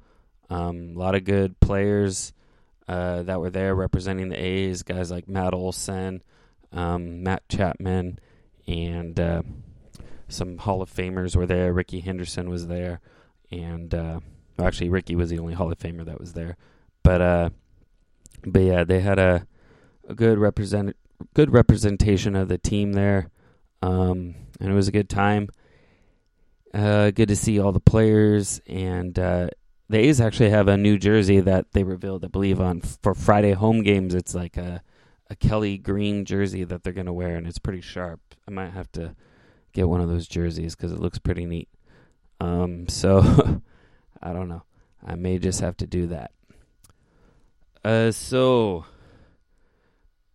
Um, 0.51 0.93
a 0.95 0.99
lot 0.99 1.15
of 1.15 1.25
good 1.25 1.59
players 1.61 2.35
uh, 2.89 3.23
that 3.23 3.41
were 3.41 3.49
there 3.51 3.75
representing 3.75 4.29
the 4.29 4.37
A's, 4.37 4.83
guys 4.83 5.11
like 5.11 5.29
Matt 5.29 5.55
Olson, 5.55 6.23
um, 6.73 7.23
Matt 7.23 7.49
Chapman, 7.49 8.19
and 8.67 9.19
uh, 9.19 9.43
some 10.29 10.59
Hall 10.59 10.83
of 10.83 10.93
Famers 10.93 11.35
were 11.35 11.47
there. 11.47 11.73
Rickey 11.73 12.01
Henderson 12.01 12.51
was 12.51 12.67
there, 12.67 13.01
and 13.51 13.95
uh, 13.95 14.21
actually 14.59 14.91
Ricky 14.91 15.17
was 15.17 15.31
the 15.31 15.39
only 15.39 15.55
Hall 15.55 15.73
of 15.73 15.79
Famer 15.79 16.05
that 16.05 16.21
was 16.21 16.35
there. 16.35 16.59
But 17.03 17.21
uh, 17.23 17.51
but 18.45 18.63
yeah, 18.63 18.85
they 18.85 19.01
had 19.01 19.19
a, 19.19 19.47
a 20.09 20.15
good 20.15 20.39
represent 20.39 20.97
good 21.35 21.53
representation 21.53 22.35
of 22.35 22.49
the 22.49 22.59
team 22.59 22.93
there, 22.93 23.31
um, 23.81 24.35
and 24.61 24.71
it 24.71 24.75
was 24.75 24.89
a 24.89 24.93
good 24.93 25.09
time. 25.09 25.49
Uh, 26.75 27.11
good 27.11 27.29
to 27.29 27.37
see 27.37 27.61
all 27.61 27.73
the 27.73 27.81
players, 27.81 28.61
and 28.67 29.19
uh, 29.19 29.49
the 29.89 29.99
A's 29.99 30.21
actually 30.21 30.51
have 30.51 30.69
a 30.69 30.77
new 30.77 30.99
jersey 30.99 31.41
that 31.41 31.73
they 31.73 31.85
revealed, 31.85 32.25
I 32.25 32.29
believe, 32.29 32.61
on 32.61 32.81
for 32.81 33.15
Friday 33.15 33.53
home 33.53 33.83
games. 33.83 34.15
It's 34.15 34.35
like 34.35 34.57
a 34.57 34.83
a 35.31 35.37
Kelly 35.37 35.79
green 35.79 36.25
jersey 36.25 36.65
that 36.65 36.83
they're 36.83 36.93
gonna 36.93 37.13
wear, 37.13 37.37
and 37.37 37.47
it's 37.47 37.59
pretty 37.59 37.81
sharp. 37.81 38.21
I 38.47 38.51
might 38.51 38.71
have 38.71 38.91
to 38.93 39.15
get 39.73 39.89
one 39.89 40.01
of 40.01 40.09
those 40.09 40.29
jerseys 40.29 40.75
because 40.75 40.93
it 40.93 41.01
looks 41.01 41.19
pretty 41.19 41.47
neat. 41.47 41.69
Um, 42.41 42.89
so 42.89 43.21
I 44.23 44.33
don't 44.33 44.49
know. 44.49 44.63
I 45.05 45.15
may 45.15 45.39
just 45.39 45.61
have 45.61 45.77
to 45.79 45.87
do 45.87 46.07
that. 46.09 46.33
Uh, 47.85 48.11
so 48.11 48.85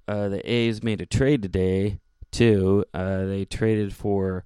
uh, 0.08 0.30
the 0.30 0.52
A's 0.52 0.84
made 0.84 1.02
a 1.02 1.06
trade 1.06 1.42
today 1.42 2.00
too. 2.32 2.86
Uh, 2.94 3.26
they 3.26 3.46
traded 3.46 3.94
for 3.94 4.44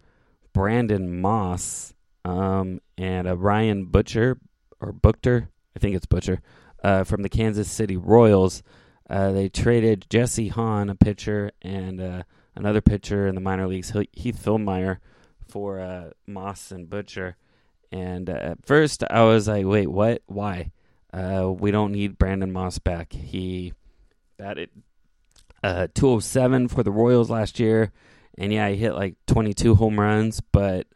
Brandon 0.53 1.19
Moss 1.21 1.93
um, 2.25 2.79
and 2.97 3.27
a 3.27 3.35
Ryan 3.35 3.85
Butcher 3.85 4.37
or 4.79 4.93
Buchter, 4.93 5.47
I 5.75 5.79
think 5.79 5.95
it's 5.95 6.05
Butcher, 6.05 6.41
uh, 6.83 7.03
from 7.03 7.21
the 7.21 7.29
Kansas 7.29 7.69
City 7.69 7.97
Royals. 7.97 8.63
Uh, 9.09 9.31
they 9.31 9.49
traded 9.49 10.05
Jesse 10.09 10.47
Hahn, 10.47 10.89
a 10.89 10.95
pitcher, 10.95 11.51
and 11.61 11.99
uh, 11.99 12.23
another 12.55 12.81
pitcher 12.81 13.27
in 13.27 13.35
the 13.35 13.41
minor 13.41 13.67
leagues, 13.67 13.93
Heath 14.13 14.43
Fillmyer, 14.43 14.97
for 15.47 15.79
uh, 15.79 16.11
Moss 16.25 16.71
and 16.71 16.89
Butcher. 16.89 17.35
And 17.91 18.29
uh, 18.29 18.33
at 18.33 18.65
first, 18.65 19.03
I 19.09 19.23
was 19.23 19.49
like, 19.49 19.65
"Wait, 19.65 19.87
what? 19.91 20.21
Why? 20.27 20.71
Uh, 21.13 21.51
we 21.51 21.71
don't 21.71 21.91
need 21.91 22.17
Brandon 22.17 22.51
Moss 22.51 22.79
back. 22.79 23.13
He 23.13 23.73
batted 24.37 24.69
uh, 25.63 25.87
207 25.93 26.69
for 26.69 26.83
the 26.83 26.91
Royals 26.91 27.29
last 27.29 27.59
year, 27.59 27.91
and 28.37 28.53
yeah, 28.53 28.69
he 28.69 28.77
hit 28.77 28.93
like 28.93 29.15
22 29.27 29.75
home 29.75 29.99
runs, 29.99 30.41
but." 30.41 30.87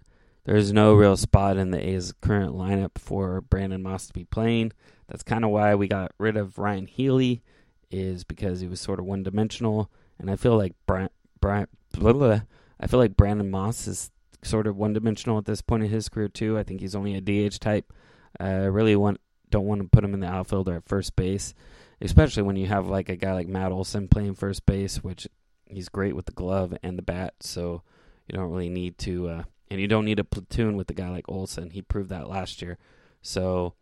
There's 0.46 0.72
no 0.72 0.94
real 0.94 1.18
spot 1.18 1.58
in 1.58 1.72
the 1.72 1.84
A's 1.84 2.14
current 2.22 2.54
lineup 2.54 3.00
for 3.00 3.42
Brandon 3.42 3.82
Moss 3.82 4.06
to 4.06 4.14
be 4.14 4.26
playing. 4.26 4.74
That's 5.08 5.24
kind 5.24 5.44
of 5.44 5.50
why 5.50 5.74
we 5.74 5.88
got 5.88 6.12
rid 6.20 6.38
of 6.38 6.60
Ryon 6.60 6.86
Healy, 6.86 7.42
is 7.90 8.24
because 8.24 8.60
he 8.60 8.68
was 8.68 8.80
sort 8.80 9.00
of 9.00 9.06
one 9.06 9.24
dimensional, 9.24 9.90
and 10.20 10.30
I 10.30 10.36
feel 10.36 10.56
like 10.56 10.74
Brian, 10.86 11.10
Brian, 11.42 11.66
blah, 11.94 12.14
blah, 12.14 12.42
I 12.80 12.88
feel 12.88 13.00
like 13.00 13.18
Brandon 13.18 13.50
Moss 13.50 13.88
is 13.88 14.12
sort 14.44 14.68
of 14.68 14.78
one 14.78 14.94
dimensional 14.94 15.38
at 15.38 15.46
this 15.46 15.62
point 15.62 15.84
in 15.84 15.90
his 15.90 16.10
career 16.10 16.28
too. 16.28 16.58
I 16.58 16.64
think 16.64 16.82
he's 16.82 16.96
only 16.96 17.16
a 17.16 17.22
DH 17.22 17.60
type. 17.60 17.92
Uh, 18.40 18.70
really 18.70 18.96
want 18.96 19.20
don't 19.56 19.66
want 19.66 19.82
to 19.82 19.88
put 19.88 20.04
him 20.04 20.14
in 20.14 20.20
the 20.20 20.28
outfield 20.28 20.68
or 20.68 20.76
at 20.76 20.88
first 20.88 21.16
base, 21.16 21.54
especially 22.02 22.44
when 22.44 22.58
you 22.58 22.68
have 22.68 22.88
like 22.88 23.08
a 23.08 23.16
guy 23.16 23.34
like 23.34 23.48
Matt 23.48 23.72
Olson 23.72 24.10
playing 24.10 24.36
first 24.36 24.66
base, 24.66 24.98
which 24.98 25.30
he's 25.66 25.88
great 25.88 26.14
with 26.14 26.26
the 26.26 26.34
glove 26.34 26.78
and 26.84 26.98
the 26.98 27.02
bat. 27.02 27.36
So 27.40 27.82
you 28.28 28.38
don't 28.38 28.52
really 28.52 28.70
need 28.70 28.98
to, 29.00 29.30
uh, 29.30 29.44
and 29.72 29.80
you 29.80 29.88
don't 29.88 30.04
need 30.04 30.20
a 30.20 30.26
platoon 30.26 30.76
with 30.76 30.90
a 30.90 30.94
guy 30.94 31.10
like 31.10 31.30
Olson. 31.30 31.70
He 31.70 31.82
proved 31.82 32.10
that 32.10 32.30
last 32.30 32.62
year. 32.62 32.78
So, 33.22 33.76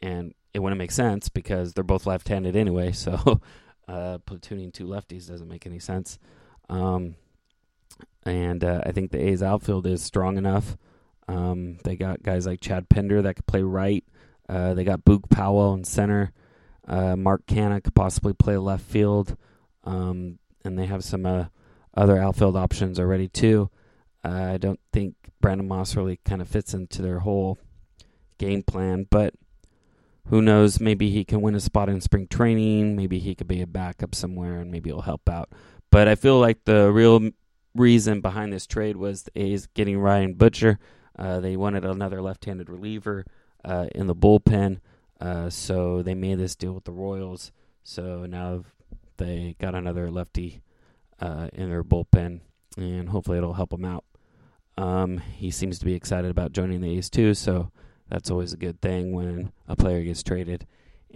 and 0.00 0.34
it 0.54 0.60
wouldn't 0.60 0.78
make 0.78 0.92
sense 0.92 1.28
because 1.28 1.72
they're 1.72 1.82
both 1.82 2.06
left-handed 2.06 2.54
anyway. 2.54 2.92
So, 3.02 3.40
uh, 3.88 4.18
platooning 4.24 4.72
two 4.72 4.86
lefties 4.86 5.26
doesn't 5.26 5.48
make 5.48 5.66
any 5.66 5.80
sense. 5.80 6.18
Um, 6.68 7.16
and 8.24 8.62
uh, 8.62 8.82
I 8.86 8.92
think 8.92 9.10
the 9.10 9.18
A's 9.18 9.42
outfield 9.42 9.86
is 9.86 10.02
strong 10.02 10.38
enough. 10.38 10.76
Um, 11.26 11.78
they 11.82 11.96
got 11.96 12.22
guys 12.22 12.46
like 12.46 12.60
Chad 12.60 12.88
Pinder 12.88 13.20
that 13.22 13.34
could 13.34 13.46
play 13.46 13.62
right. 13.62 14.04
Uh, 14.52 14.74
they 14.74 14.84
got 14.84 15.04
Boog 15.04 15.30
Powell 15.30 15.72
in 15.72 15.82
center. 15.82 16.32
Uh, 16.86 17.16
Mark 17.16 17.46
Canha 17.46 17.82
could 17.82 17.94
possibly 17.94 18.34
play 18.34 18.58
left 18.58 18.84
field. 18.84 19.36
Um, 19.84 20.38
and 20.62 20.78
they 20.78 20.84
have 20.86 21.02
some 21.04 21.24
uh, 21.24 21.46
other 21.94 22.18
outfield 22.18 22.54
options 22.54 23.00
already, 23.00 23.28
too. 23.28 23.70
I 24.22 24.58
don't 24.58 24.80
think 24.92 25.14
Brandon 25.40 25.66
Moss 25.66 25.96
really 25.96 26.20
kind 26.26 26.42
of 26.42 26.48
fits 26.48 26.74
into 26.74 27.00
their 27.00 27.20
whole 27.20 27.58
game 28.36 28.62
plan, 28.62 29.06
but 29.10 29.34
who 30.28 30.42
knows? 30.42 30.80
Maybe 30.80 31.10
he 31.10 31.24
can 31.24 31.40
win 31.40 31.54
a 31.54 31.60
spot 31.60 31.88
in 31.88 32.00
spring 32.02 32.28
training. 32.28 32.94
Maybe 32.94 33.18
he 33.18 33.34
could 33.34 33.48
be 33.48 33.62
a 33.62 33.66
backup 33.66 34.14
somewhere, 34.14 34.60
and 34.60 34.70
maybe 34.70 34.90
he'll 34.90 35.00
help 35.00 35.28
out. 35.30 35.50
But 35.90 36.08
I 36.08 36.14
feel 36.14 36.38
like 36.38 36.64
the 36.64 36.92
real 36.92 37.30
reason 37.74 38.20
behind 38.20 38.52
this 38.52 38.66
trade 38.66 38.96
was 38.96 39.22
the 39.22 39.42
A's 39.42 39.66
getting 39.74 39.98
Ryan 39.98 40.34
Butcher. 40.34 40.78
Uh, 41.18 41.40
they 41.40 41.56
wanted 41.56 41.84
another 41.84 42.20
left-handed 42.20 42.68
reliever 42.68 43.24
uh, 43.64 43.86
in 43.94 44.06
the 44.06 44.14
bullpen, 44.14 44.80
uh, 45.20 45.50
so 45.50 46.02
they 46.02 46.14
made 46.14 46.38
this 46.38 46.54
deal 46.56 46.72
with 46.72 46.84
the 46.84 46.92
Royals. 46.92 47.52
So 47.84 48.26
now 48.26 48.64
they 49.16 49.56
got 49.60 49.74
another 49.74 50.10
lefty 50.10 50.62
uh, 51.20 51.48
in 51.52 51.70
their 51.70 51.84
bullpen, 51.84 52.40
and 52.76 53.08
hopefully 53.08 53.38
it'll 53.38 53.54
help 53.54 53.70
them 53.70 53.84
out. 53.84 54.04
Um, 54.76 55.18
he 55.18 55.50
seems 55.50 55.78
to 55.78 55.84
be 55.84 55.94
excited 55.94 56.30
about 56.30 56.52
joining 56.52 56.80
the 56.80 56.96
A's 56.96 57.10
too, 57.10 57.34
so 57.34 57.70
that's 58.08 58.30
always 58.30 58.52
a 58.52 58.58
good 58.58 58.80
thing 58.80 59.12
when 59.12 59.52
a 59.68 59.76
player 59.76 60.02
gets 60.02 60.22
traded 60.22 60.66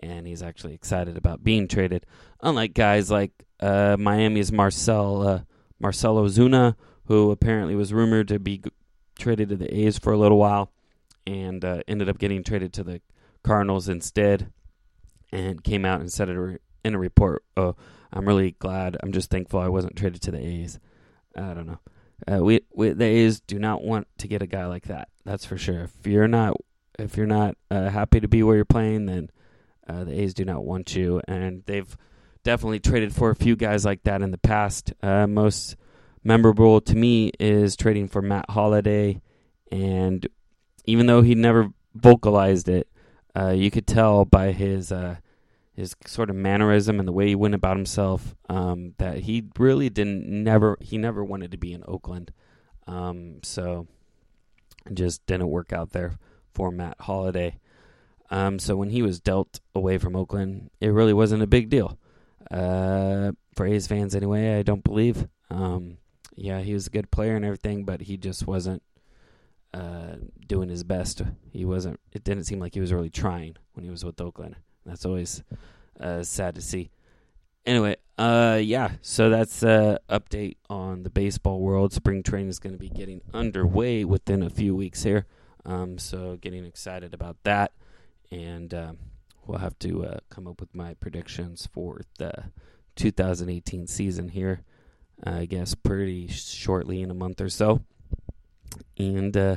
and 0.02 0.26
he's 0.26 0.42
actually 0.42 0.74
excited 0.74 1.16
about 1.16 1.42
being 1.42 1.68
traded. 1.68 2.06
Unlike 2.42 2.74
guys 2.74 3.10
like 3.10 3.32
uh, 3.60 3.96
Miami's 3.98 4.52
Marcell 4.52 5.26
uh, 5.26 5.40
Marcell 5.78 6.16
Ozuna, 6.16 6.74
who 7.06 7.30
apparently 7.30 7.74
was 7.74 7.92
rumored 7.92 8.28
to 8.28 8.38
be 8.38 8.58
g- 8.58 8.70
traded 9.18 9.48
to 9.50 9.56
the 9.56 9.74
A's 9.74 9.98
for 9.98 10.12
a 10.12 10.18
little 10.18 10.38
while, 10.38 10.70
and 11.26 11.64
uh, 11.64 11.82
ended 11.88 12.08
up 12.08 12.18
getting 12.18 12.42
traded 12.42 12.72
to 12.74 12.84
the 12.84 13.00
Cardinals 13.42 13.88
instead, 13.88 14.52
and 15.32 15.62
came 15.62 15.84
out 15.84 16.00
and 16.00 16.12
said 16.12 16.28
it 16.28 16.60
in 16.84 16.94
a 16.94 16.98
report. 16.98 17.44
Oh, 17.56 17.76
I'm 18.12 18.26
really 18.26 18.52
glad. 18.52 18.96
I'm 19.02 19.12
just 19.12 19.30
thankful 19.30 19.60
I 19.60 19.68
wasn't 19.68 19.96
traded 19.96 20.22
to 20.22 20.30
the 20.30 20.44
A's. 20.44 20.78
I 21.36 21.54
don't 21.54 21.66
know. 21.66 21.80
Uh, 22.26 22.42
we, 22.42 22.60
we 22.74 22.90
the 22.90 23.04
A's 23.04 23.40
do 23.40 23.58
not 23.58 23.82
want 23.82 24.06
to 24.18 24.28
get 24.28 24.42
a 24.42 24.46
guy 24.46 24.66
like 24.66 24.84
that. 24.84 25.08
That's 25.24 25.44
for 25.44 25.58
sure. 25.58 25.82
If 25.82 26.06
you're 26.06 26.28
not 26.28 26.56
if 26.98 27.16
you're 27.16 27.26
not 27.26 27.56
uh, 27.70 27.90
happy 27.90 28.20
to 28.20 28.28
be 28.28 28.42
where 28.42 28.56
you're 28.56 28.64
playing, 28.64 29.06
then 29.06 29.30
uh, 29.88 30.04
the 30.04 30.20
A's 30.20 30.34
do 30.34 30.44
not 30.44 30.64
want 30.64 30.96
you. 30.96 31.20
And 31.28 31.62
they've 31.66 31.96
definitely 32.42 32.80
traded 32.80 33.14
for 33.14 33.30
a 33.30 33.36
few 33.36 33.56
guys 33.56 33.84
like 33.84 34.04
that 34.04 34.22
in 34.22 34.30
the 34.30 34.38
past. 34.38 34.92
Uh, 35.02 35.26
most 35.26 35.76
memorable 36.24 36.80
to 36.80 36.96
me 36.96 37.32
is 37.38 37.76
trading 37.76 38.08
for 38.08 38.22
Matt 38.22 38.46
Holliday, 38.48 39.20
and 39.70 40.26
even 40.86 41.06
though 41.06 41.22
he 41.22 41.34
never 41.34 41.70
vocalized 41.94 42.68
it, 42.68 42.88
uh, 43.36 43.50
you 43.50 43.70
could 43.70 43.86
tell 43.86 44.24
by 44.24 44.52
his 44.52 44.90
uh, 44.90 45.16
his 45.74 45.94
sort 46.06 46.30
of 46.30 46.36
mannerism 46.36 46.98
and 46.98 47.06
the 47.06 47.12
way 47.12 47.28
he 47.28 47.34
went 47.34 47.54
about 47.54 47.76
himself 47.76 48.34
um, 48.48 48.94
that 48.98 49.18
he 49.20 49.44
really 49.58 49.90
didn't 49.90 50.26
never 50.26 50.78
he 50.80 50.96
never 50.96 51.22
wanted 51.22 51.50
to 51.50 51.58
be 51.58 51.72
in 51.72 51.84
Oakland. 51.86 52.32
Um, 52.86 53.40
so 53.42 53.86
it 54.86 54.94
just 54.94 55.26
didn't 55.26 55.50
work 55.50 55.72
out 55.72 55.90
there 55.90 56.18
for 56.54 56.70
Matt 56.70 56.96
Holliday. 57.00 57.58
Um, 58.30 58.58
so 58.58 58.76
when 58.76 58.90
he 58.90 59.02
was 59.02 59.20
dealt 59.20 59.60
away 59.74 59.98
from 59.98 60.16
Oakland, 60.16 60.70
it 60.80 60.88
really 60.88 61.12
wasn't 61.12 61.42
a 61.42 61.46
big 61.46 61.68
deal. 61.68 61.98
Uh, 62.50 63.32
for 63.54 63.66
A's 63.66 63.86
fans, 63.86 64.14
anyway, 64.14 64.58
I 64.58 64.62
don't 64.62 64.82
believe. 64.82 65.28
Um, 65.50 65.98
yeah, 66.34 66.60
he 66.60 66.74
was 66.74 66.86
a 66.86 66.90
good 66.90 67.10
player 67.10 67.36
and 67.36 67.44
everything, 67.44 67.84
but 67.84 68.02
he 68.02 68.16
just 68.16 68.46
wasn't 68.46 68.82
uh, 69.76 70.16
doing 70.46 70.68
his 70.68 70.84
best. 70.84 71.22
He 71.52 71.64
wasn't. 71.64 72.00
It 72.12 72.24
didn't 72.24 72.44
seem 72.44 72.60
like 72.60 72.74
he 72.74 72.80
was 72.80 72.92
really 72.92 73.10
trying 73.10 73.56
when 73.74 73.84
he 73.84 73.90
was 73.90 74.04
with 74.04 74.20
Oakland. 74.20 74.56
That's 74.86 75.04
always 75.04 75.42
uh, 76.00 76.22
sad 76.22 76.54
to 76.54 76.62
see. 76.62 76.90
Anyway, 77.66 77.96
uh, 78.16 78.60
yeah. 78.62 78.92
So 79.02 79.28
that's 79.28 79.62
uh, 79.62 79.98
update 80.08 80.56
on 80.70 81.02
the 81.02 81.10
baseball 81.10 81.60
world. 81.60 81.92
Spring 81.92 82.22
training 82.22 82.48
is 82.48 82.58
going 82.58 82.74
to 82.74 82.78
be 82.78 82.88
getting 82.88 83.20
underway 83.34 84.04
within 84.04 84.42
a 84.42 84.50
few 84.50 84.74
weeks 84.74 85.02
here. 85.02 85.26
Um, 85.64 85.98
so 85.98 86.38
getting 86.40 86.64
excited 86.64 87.12
about 87.12 87.36
that, 87.42 87.72
and 88.30 88.72
uh, 88.72 88.92
we'll 89.46 89.58
have 89.58 89.78
to 89.80 90.06
uh, 90.06 90.18
come 90.30 90.46
up 90.46 90.60
with 90.60 90.74
my 90.74 90.94
predictions 90.94 91.68
for 91.72 92.00
the 92.18 92.44
2018 92.94 93.88
season 93.88 94.28
here. 94.28 94.62
I 95.24 95.46
guess 95.46 95.74
pretty 95.74 96.28
shortly 96.28 97.02
in 97.02 97.10
a 97.10 97.14
month 97.14 97.40
or 97.40 97.48
so, 97.48 97.82
and 98.98 99.36
uh, 99.36 99.56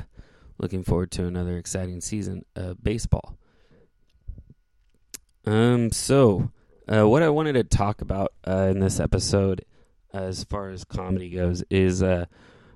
looking 0.58 0.82
forward 0.82 1.10
to 1.12 1.26
another 1.26 1.56
exciting 1.56 2.00
season 2.00 2.44
of 2.54 2.82
baseball. 2.82 3.36
Um, 5.46 5.90
so 5.90 6.50
uh, 6.88 7.08
what 7.08 7.22
I 7.22 7.30
wanted 7.30 7.54
to 7.54 7.64
talk 7.64 8.02
about 8.02 8.32
uh, 8.46 8.68
in 8.70 8.80
this 8.80 9.00
episode, 9.00 9.64
as 10.12 10.44
far 10.44 10.70
as 10.70 10.84
comedy 10.84 11.30
goes, 11.30 11.62
is 11.70 12.02
uh, 12.02 12.26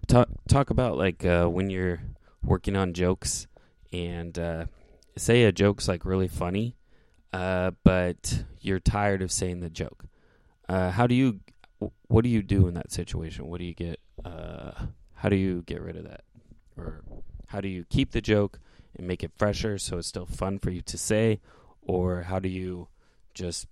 talk 0.07 0.29
talk 0.49 0.71
about 0.71 0.97
like 0.97 1.25
uh, 1.25 1.47
when 1.47 1.71
you're 1.71 2.01
working 2.43 2.77
on 2.77 2.95
jokes 2.95 3.47
and 3.93 4.39
uh, 4.39 4.67
say 5.17 5.45
a 5.45 5.53
joke's 5.53 5.89
like 5.89 6.05
really 6.05 6.29
funny, 6.29 6.77
uh, 7.33 7.73
but 7.83 8.45
you're 8.61 8.81
tired 8.81 9.23
of 9.23 9.31
saying 9.31 9.61
the 9.61 9.71
joke. 9.71 10.07
Uh, 10.69 10.91
how 10.91 11.07
do 11.07 11.15
you? 11.15 11.41
What 12.09 12.23
do 12.23 12.31
you 12.31 12.43
do 12.43 12.67
in 12.67 12.75
that 12.75 12.93
situation? 12.93 13.47
What 13.47 13.59
do 13.59 13.65
you 13.65 13.75
get? 13.75 14.01
Uh, 14.25 14.73
how 15.15 15.29
do 15.29 15.37
you 15.37 15.63
get 15.67 15.81
rid 15.81 15.97
of 15.97 16.05
that, 16.05 16.23
or 16.77 17.03
how 17.49 17.61
do 17.61 17.69
you 17.69 17.85
keep 17.85 18.13
the 18.13 18.21
joke 18.21 18.59
and 18.97 19.07
make 19.07 19.23
it 19.23 19.33
fresher 19.37 19.79
so 19.79 19.99
it's 19.99 20.09
still 20.09 20.27
fun 20.27 20.59
for 20.59 20.71
you 20.71 20.83
to 20.83 20.99
say, 20.99 21.41
or 21.83 22.23
how 22.23 22.39
do 22.39 22.49
you 22.49 22.89
just 23.35 23.67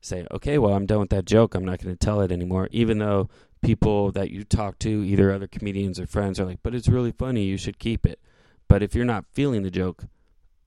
say, 0.00 0.26
okay, 0.30 0.58
well, 0.58 0.74
I'm 0.74 0.86
done 0.86 1.00
with 1.00 1.10
that 1.10 1.24
joke. 1.24 1.54
I'm 1.54 1.64
not 1.64 1.82
going 1.82 1.94
to 1.94 1.98
tell 1.98 2.20
it 2.20 2.32
anymore, 2.32 2.68
even 2.70 2.98
though 2.98 3.28
people 3.62 4.10
that 4.12 4.30
you 4.30 4.44
talk 4.44 4.78
to, 4.80 5.04
either 5.04 5.32
other 5.32 5.46
comedians 5.46 6.00
or 6.00 6.06
friends, 6.06 6.40
are 6.40 6.46
like, 6.46 6.60
but 6.62 6.74
it's 6.74 6.88
really 6.88 7.12
funny. 7.12 7.44
You 7.44 7.56
should 7.56 7.78
keep 7.78 8.06
it. 8.06 8.20
But 8.68 8.82
if 8.82 8.94
you're 8.94 9.04
not 9.04 9.26
feeling 9.32 9.62
the 9.62 9.70
joke, 9.70 10.04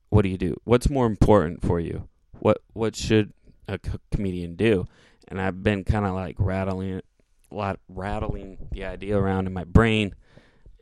what 0.09 0.21
do 0.23 0.29
you 0.29 0.37
do? 0.37 0.55
What's 0.63 0.89
more 0.89 1.07
important 1.07 1.61
for 1.65 1.79
you? 1.79 2.07
What 2.39 2.57
what 2.73 2.95
should 2.95 3.33
a 3.67 3.79
co- 3.79 3.97
comedian 4.11 4.55
do? 4.55 4.87
And 5.27 5.41
I've 5.41 5.63
been 5.63 5.83
kind 5.83 6.05
of 6.05 6.13
like 6.13 6.35
rattling 6.37 7.01
lot 7.49 7.79
rattling 7.87 8.67
the 8.71 8.85
idea 8.85 9.17
around 9.17 9.47
in 9.47 9.53
my 9.53 9.63
brain, 9.63 10.13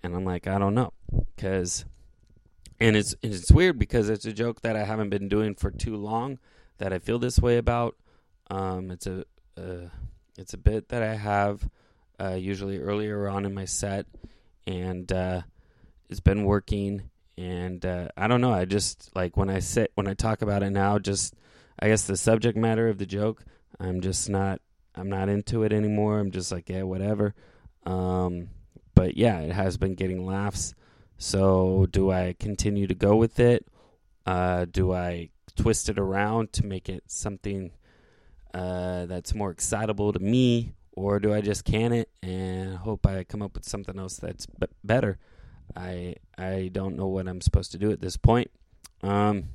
and 0.03 0.15
I'm 0.15 0.25
like, 0.25 0.47
I 0.47 0.57
don't 0.57 0.75
know, 0.75 0.93
because 1.35 1.85
and 2.79 2.95
it's 2.95 3.15
it's 3.21 3.51
weird 3.51 3.77
because 3.77 4.09
it's 4.09 4.25
a 4.25 4.33
joke 4.33 4.61
that 4.61 4.75
I 4.75 4.83
haven't 4.83 5.09
been 5.09 5.29
doing 5.29 5.53
for 5.53 5.69
too 5.69 5.95
long 5.95 6.39
that 6.79 6.91
I 6.91 6.97
feel 6.97 7.19
this 7.19 7.39
way 7.39 7.57
about. 7.57 7.95
Um, 8.49 8.89
it's 8.89 9.05
a 9.05 9.23
uh, 9.55 9.89
it's 10.37 10.53
a 10.53 10.57
bit 10.57 10.89
that 10.89 11.03
I 11.03 11.15
have 11.15 11.69
uh, 12.19 12.33
usually 12.33 12.79
earlier 12.79 13.27
on 13.27 13.45
in 13.45 13.53
my 13.53 13.65
set, 13.65 14.07
and 14.65 15.11
uh, 15.11 15.41
it's 16.09 16.19
been 16.19 16.43
working. 16.43 17.09
And 17.37 17.85
uh, 17.85 18.09
I 18.17 18.27
don't 18.27 18.41
know. 18.41 18.51
I 18.51 18.65
just 18.65 19.15
like 19.15 19.37
when 19.37 19.49
I 19.49 19.59
sit 19.59 19.91
when 19.93 20.07
I 20.07 20.15
talk 20.15 20.41
about 20.41 20.63
it 20.63 20.71
now. 20.71 20.97
Just 20.97 21.35
I 21.79 21.87
guess 21.87 22.03
the 22.03 22.17
subject 22.17 22.57
matter 22.57 22.87
of 22.87 22.97
the 22.97 23.05
joke. 23.05 23.43
I'm 23.79 24.01
just 24.01 24.27
not. 24.27 24.59
I'm 24.95 25.09
not 25.09 25.29
into 25.29 25.63
it 25.63 25.71
anymore. 25.71 26.19
I'm 26.19 26.31
just 26.31 26.51
like 26.51 26.67
yeah, 26.67 26.83
whatever. 26.83 27.35
Um, 27.85 28.49
but 29.01 29.17
yeah, 29.17 29.39
it 29.39 29.51
has 29.51 29.77
been 29.77 29.95
getting 29.95 30.27
laughs. 30.27 30.75
So 31.17 31.87
do 31.89 32.11
I 32.11 32.35
continue 32.39 32.85
to 32.85 32.93
go 32.93 33.15
with 33.15 33.39
it? 33.39 33.65
Uh, 34.27 34.65
do 34.69 34.93
I 34.93 35.31
twist 35.55 35.89
it 35.89 35.97
around 35.97 36.53
to 36.53 36.65
make 36.67 36.87
it 36.87 37.05
something 37.07 37.71
uh, 38.53 39.07
that's 39.07 39.33
more 39.33 39.49
excitable 39.49 40.13
to 40.13 40.19
me, 40.19 40.73
or 40.91 41.19
do 41.19 41.33
I 41.33 41.41
just 41.41 41.65
can 41.65 41.93
it 41.93 42.09
and 42.21 42.77
hope 42.77 43.07
I 43.07 43.23
come 43.23 43.41
up 43.41 43.55
with 43.55 43.67
something 43.67 43.97
else 43.97 44.17
that's 44.17 44.45
b- 44.45 44.67
better? 44.83 45.17
I 45.75 46.17
I 46.37 46.69
don't 46.71 46.95
know 46.95 47.07
what 47.07 47.27
I'm 47.27 47.41
supposed 47.41 47.71
to 47.71 47.79
do 47.79 47.89
at 47.89 48.01
this 48.01 48.17
point. 48.17 48.51
Um, 49.01 49.45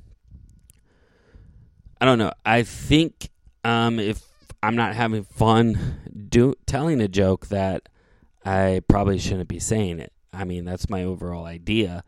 I 2.01 2.05
don't 2.05 2.17
know. 2.17 2.33
I 2.45 2.63
think 2.63 3.29
um, 3.63 3.97
if 3.97 4.25
I'm 4.61 4.75
not 4.75 4.93
having 4.93 5.23
fun 5.23 6.01
do 6.27 6.53
telling 6.65 6.99
a 6.99 7.07
joke, 7.07 7.47
that 7.47 7.87
I 8.47 8.81
probably 8.87 9.19
shouldn't 9.19 9.49
be 9.49 9.59
saying 9.59 9.99
it. 9.99 10.13
I 10.31 10.45
mean, 10.45 10.63
that's 10.63 10.89
my 10.89 11.03
overall 11.03 11.45
idea. 11.45 12.05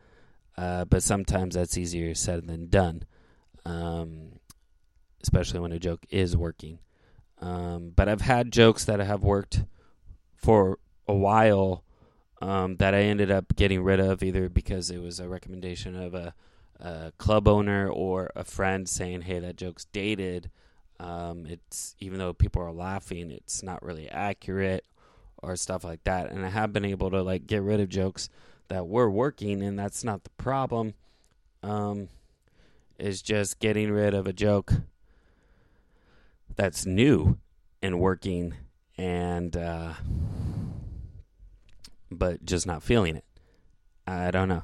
Uh, 0.58 0.86
but 0.86 1.04
sometimes 1.04 1.56
that's 1.56 1.78
easier 1.78 2.16
said 2.16 2.48
than 2.48 2.70
done, 2.70 3.04
um, 3.66 4.40
especially 5.22 5.60
when 5.60 5.74
a 5.74 5.80
joke 5.80 6.06
is 6.10 6.38
working. 6.38 6.80
Um, 7.42 7.92
but 7.94 8.08
I've 8.08 8.22
had 8.22 8.54
jokes 8.54 8.86
that 8.86 9.02
have 9.02 9.22
worked 9.22 9.64
for 10.38 10.80
a 11.10 11.14
while 11.14 11.84
um, 12.42 12.78
that 12.78 12.94
I 12.94 13.02
ended 13.02 13.32
up 13.32 13.58
getting 13.58 13.84
rid 13.84 14.00
of 14.00 14.24
either 14.24 14.48
because 14.48 14.90
it 14.90 15.02
was 15.02 15.20
a 15.20 15.28
recommendation 15.28 16.02
of 16.02 16.14
a, 16.14 16.34
a 16.80 17.12
club 17.18 17.50
owner 17.50 17.90
or 17.90 18.32
a 18.34 18.46
friend 18.46 18.88
saying, 18.88 19.24
"Hey, 19.24 19.40
that 19.40 19.58
joke's 19.58 19.86
dated." 19.86 20.50
Um, 21.02 21.46
it's 21.46 21.96
even 22.00 22.18
though 22.18 22.34
people 22.34 22.62
are 22.62 22.72
laughing, 22.72 23.30
it's 23.30 23.62
not 23.62 23.84
really 23.84 24.10
accurate 24.10 24.86
or 25.42 25.56
stuff 25.56 25.84
like 25.84 26.04
that. 26.04 26.32
And 26.32 26.46
I 26.46 26.50
have 26.50 26.74
been 26.74 26.86
able 26.86 27.10
to 27.12 27.22
like 27.22 27.48
get 27.48 27.62
rid 27.62 27.80
of 27.80 27.90
jokes 27.90 28.30
that 28.68 28.88
were 28.88 29.10
working, 29.10 29.62
and 29.62 29.78
that's 29.78 30.04
not 30.04 30.24
the 30.24 30.30
problem. 30.32 30.94
Um, 31.62 32.10
is 32.98 33.22
just 33.22 33.60
getting 33.60 33.92
rid 33.92 34.14
of 34.14 34.28
a 34.28 34.34
joke 34.34 34.74
that's 36.56 36.86
new 36.86 37.38
and 37.82 38.00
working, 38.00 38.54
and 38.98 39.56
uh, 39.56 39.94
but 42.12 42.46
just 42.46 42.68
not 42.68 42.84
feeling 42.84 43.16
it. 43.16 43.26
I 44.06 44.32
don't 44.32 44.50
know. 44.50 44.64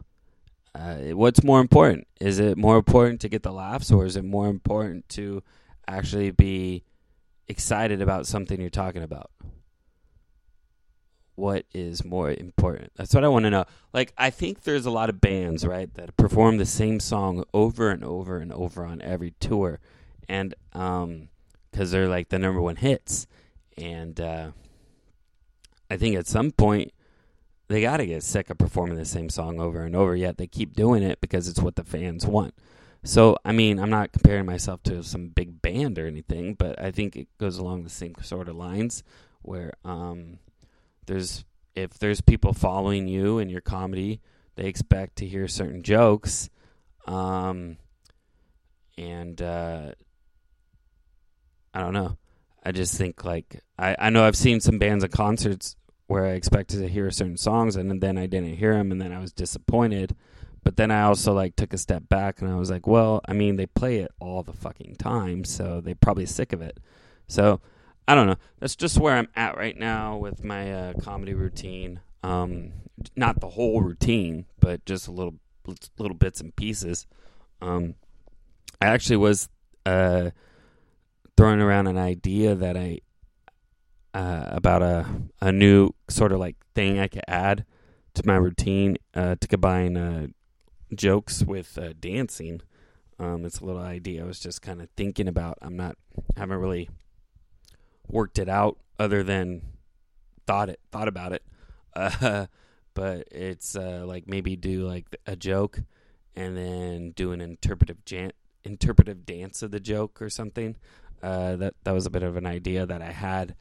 Uh, 0.73 1.15
what's 1.15 1.43
more 1.43 1.61
important? 1.61 2.07
Is 2.19 2.39
it 2.39 2.57
more 2.57 2.75
important 2.75 3.21
to 3.21 3.29
get 3.29 3.43
the 3.43 3.53
laughs, 3.53 3.91
or 3.91 4.05
is 4.05 4.17
it 4.17 4.25
more 4.25 4.47
important 4.47 5.07
to 5.09 5.41
actually 5.87 6.31
be 6.31 6.83
excited 7.47 8.01
about 8.01 8.27
something 8.27 8.59
you're 8.59 8.69
talking 8.69 9.03
about? 9.03 9.31
What 11.35 11.65
is 11.73 12.03
more 12.03 12.31
important? 12.31 12.91
That's 12.95 13.13
what 13.13 13.23
I 13.23 13.27
want 13.27 13.43
to 13.43 13.49
know. 13.49 13.65
Like, 13.93 14.13
I 14.17 14.29
think 14.29 14.63
there's 14.63 14.85
a 14.85 14.91
lot 14.91 15.09
of 15.09 15.21
bands, 15.21 15.65
right, 15.65 15.93
that 15.95 16.15
perform 16.17 16.57
the 16.57 16.65
same 16.65 16.99
song 16.99 17.43
over 17.53 17.89
and 17.89 18.03
over 18.03 18.37
and 18.37 18.51
over 18.51 18.85
on 18.85 19.01
every 19.01 19.31
tour, 19.39 19.79
and 20.27 20.55
um, 20.73 21.29
because 21.71 21.91
they're 21.91 22.07
like 22.07 22.29
the 22.29 22.39
number 22.39 22.61
one 22.61 22.77
hits, 22.77 23.27
and 23.77 24.19
uh, 24.19 24.51
I 25.89 25.97
think 25.97 26.15
at 26.15 26.27
some 26.27 26.51
point 26.51 26.93
they 27.67 27.81
got 27.81 27.97
to 27.97 28.05
get 28.05 28.23
sick 28.23 28.49
of 28.49 28.57
performing 28.57 28.97
the 28.97 29.05
same 29.05 29.29
song 29.29 29.59
over 29.59 29.83
and 29.83 29.95
over. 29.95 30.15
Yet 30.15 30.37
they 30.37 30.47
keep 30.47 30.73
doing 30.73 31.03
it 31.03 31.19
because 31.19 31.47
it's 31.47 31.59
what 31.59 31.75
the 31.75 31.83
fans 31.83 32.25
want. 32.25 32.53
So, 33.03 33.37
I 33.45 33.51
mean, 33.51 33.79
I'm 33.79 33.91
not 33.91 34.11
comparing 34.11 34.47
myself 34.47 34.81
to 34.83 35.03
some 35.03 35.27
big 35.27 35.61
band 35.61 35.99
or 35.99 36.07
anything, 36.07 36.55
but 36.55 36.81
I 36.81 36.89
think 36.89 37.15
it 37.15 37.27
goes 37.37 37.59
along 37.59 37.83
the 37.83 37.89
same 37.89 38.15
sort 38.21 38.49
of 38.49 38.55
lines 38.55 39.03
where 39.43 39.73
um, 39.83 40.39
there's 41.05 41.45
if 41.75 41.97
there's 41.99 42.21
people 42.21 42.53
following 42.53 43.07
you 43.07 43.39
and 43.39 43.51
your 43.51 43.61
comedy, 43.61 44.21
they 44.55 44.65
expect 44.65 45.17
to 45.17 45.25
hear 45.25 45.47
certain 45.47 45.83
jokes, 45.83 46.49
um, 47.05 47.77
and 48.97 49.41
uh, 49.41 49.91
I 51.73 51.81
don't 51.81 51.93
know. 51.93 52.17
I 52.63 52.71
just 52.71 52.97
think 52.97 53.23
like 53.23 53.61
I, 53.77 53.95
I 53.99 54.09
know 54.09 54.25
I've 54.25 54.37
seen 54.37 54.59
some 54.59 54.79
bands 54.79 55.03
at 55.03 55.11
concerts 55.11 55.75
where 56.07 56.25
I 56.25 56.31
expected 56.31 56.79
to 56.79 56.87
hear 56.87 57.09
certain 57.11 57.37
songs 57.37 57.75
and 57.75 58.01
then 58.01 58.17
I 58.17 58.27
didn't 58.27 58.55
hear 58.55 58.73
them 58.73 58.91
and 58.91 59.01
then 59.01 59.11
I 59.11 59.19
was 59.19 59.31
disappointed. 59.31 60.15
But 60.63 60.77
then 60.77 60.89
I 60.89 61.03
also 61.03 61.33
like 61.33 61.55
took 61.55 61.73
a 61.73 61.77
step 61.77 62.09
back 62.09 62.41
and 62.41 62.51
I 62.51 62.55
was 62.55 62.71
like, 62.71 62.87
well, 62.87 63.21
I 63.27 63.33
mean, 63.33 63.55
they 63.55 63.67
play 63.67 63.97
it 63.97 64.11
all 64.19 64.41
the 64.41 64.53
fucking 64.53 64.95
time, 64.95 65.43
so 65.43 65.79
they're 65.79 65.93
probably 65.93 66.25
sick 66.25 66.53
of 66.53 66.61
it. 66.61 66.79
So 67.27 67.61
I 68.07 68.15
don't 68.15 68.27
know. 68.27 68.37
That's 68.59 68.75
just 68.75 68.99
where 68.99 69.15
I'm 69.15 69.29
at 69.35 69.57
right 69.57 69.77
now 69.77 70.17
with 70.17 70.43
my 70.43 70.71
uh, 70.71 70.93
comedy 71.01 71.33
routine. 71.33 72.01
Um, 72.23 72.73
not 73.15 73.41
the 73.41 73.49
whole 73.49 73.81
routine, 73.81 74.45
but 74.59 74.85
just 74.85 75.07
a 75.07 75.11
little 75.11 75.35
little 75.97 76.15
bits 76.15 76.39
and 76.39 76.55
pieces. 76.55 77.07
Um, 77.61 77.95
I 78.81 78.87
actually 78.87 79.17
was 79.17 79.49
uh, 79.85 80.31
throwing 81.35 81.61
around 81.61 81.87
an 81.87 81.97
idea 81.97 82.55
that 82.55 82.77
I 82.77 82.99
uh, 84.13 84.45
about 84.47 84.81
a 84.81 85.05
a 85.41 85.51
new 85.51 85.91
sort 86.07 86.31
of 86.31 86.39
like 86.39 86.57
thing 86.73 86.99
I 86.99 87.07
could 87.07 87.23
add 87.27 87.65
to 88.13 88.23
my 88.25 88.35
routine 88.35 88.97
uh, 89.13 89.35
to 89.39 89.47
combine 89.47 89.97
uh, 89.97 90.27
jokes 90.93 91.43
with 91.43 91.77
uh, 91.77 91.93
dancing. 91.99 92.61
Um, 93.17 93.45
it's 93.45 93.59
a 93.59 93.65
little 93.65 93.81
idea 93.81 94.23
I 94.23 94.27
was 94.27 94.39
just 94.39 94.61
kind 94.61 94.81
of 94.81 94.89
thinking 94.95 95.27
about. 95.27 95.57
I'm 95.61 95.75
not 95.75 95.97
I 96.35 96.41
haven't 96.41 96.59
really 96.59 96.89
worked 98.07 98.39
it 98.39 98.49
out 98.49 98.77
other 98.99 99.23
than 99.23 99.61
thought 100.45 100.69
it 100.69 100.79
thought 100.91 101.07
about 101.07 101.33
it. 101.33 101.43
Uh, 101.95 102.47
but 102.93 103.27
it's 103.31 103.75
uh, 103.75 104.03
like 104.05 104.27
maybe 104.27 104.55
do 104.55 104.87
like 104.87 105.05
a 105.25 105.35
joke 105.35 105.81
and 106.35 106.57
then 106.57 107.11
do 107.11 107.31
an 107.31 107.41
interpretive 107.41 108.03
jan- 108.05 108.33
interpretive 108.63 109.25
dance 109.25 109.61
of 109.61 109.71
the 109.71 109.79
joke 109.79 110.21
or 110.21 110.29
something. 110.29 110.75
Uh, 111.21 111.55
that 111.55 111.73
that 111.83 111.93
was 111.93 112.05
a 112.05 112.09
bit 112.09 112.23
of 112.23 112.35
an 112.37 112.45
idea 112.45 112.85
that 112.85 113.01
I 113.01 113.11
had, 113.11 113.55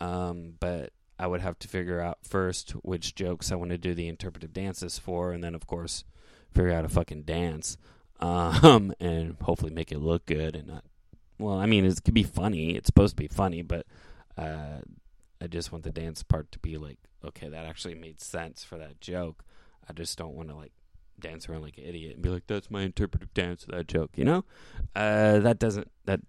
um, 0.00 0.54
but 0.58 0.90
I 1.18 1.26
would 1.26 1.42
have 1.42 1.58
to 1.60 1.68
figure 1.68 2.00
out 2.00 2.18
first 2.22 2.72
which 2.82 3.14
jokes 3.14 3.52
I 3.52 3.56
want 3.56 3.70
to 3.70 3.78
do 3.78 3.94
the 3.94 4.08
interpretive 4.08 4.52
dances 4.52 4.98
for, 4.98 5.32
and 5.32 5.44
then 5.44 5.54
of 5.54 5.66
course 5.66 6.04
figure 6.52 6.72
out 6.72 6.84
a 6.84 6.88
fucking 6.88 7.22
dance, 7.22 7.76
um, 8.20 8.94
and 8.98 9.36
hopefully 9.42 9.72
make 9.72 9.92
it 9.92 9.98
look 9.98 10.26
good 10.26 10.56
and 10.56 10.68
not 10.68 10.84
well, 11.38 11.58
I 11.58 11.66
mean, 11.66 11.84
it 11.84 12.02
could 12.04 12.14
be 12.14 12.22
funny. 12.22 12.76
It's 12.76 12.86
supposed 12.86 13.16
to 13.16 13.22
be 13.22 13.28
funny, 13.28 13.62
but 13.62 13.86
uh, 14.36 14.78
I 15.40 15.46
just 15.46 15.72
want 15.72 15.84
the 15.84 15.90
dance 15.90 16.22
part 16.22 16.50
to 16.52 16.58
be 16.58 16.76
like, 16.76 16.98
okay, 17.24 17.48
that 17.48 17.66
actually 17.66 17.94
made 17.94 18.20
sense 18.20 18.64
for 18.64 18.78
that 18.78 19.00
joke. 19.00 19.44
I 19.88 19.92
just 19.92 20.16
don't 20.16 20.34
want 20.34 20.48
to 20.48 20.54
like 20.56 20.72
dance 21.18 21.48
around 21.48 21.62
like 21.62 21.78
an 21.78 21.84
idiot 21.84 22.14
and 22.14 22.22
be 22.22 22.28
like, 22.28 22.46
that's 22.46 22.70
my 22.70 22.82
interpretive 22.82 23.32
dance 23.34 23.64
of 23.64 23.70
that 23.70 23.88
joke. 23.88 24.12
You 24.16 24.24
know, 24.24 24.44
uh, 24.94 25.40
that 25.40 25.58
doesn't 25.58 25.90
that. 26.04 26.20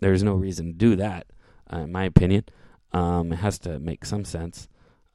There's 0.00 0.22
no 0.22 0.34
reason 0.34 0.66
to 0.66 0.72
do 0.72 0.96
that, 0.96 1.26
uh, 1.72 1.78
in 1.78 1.92
my 1.92 2.04
opinion. 2.04 2.44
Um, 2.92 3.32
it 3.32 3.36
has 3.36 3.58
to 3.60 3.78
make 3.78 4.04
some 4.04 4.24
sense. 4.24 4.68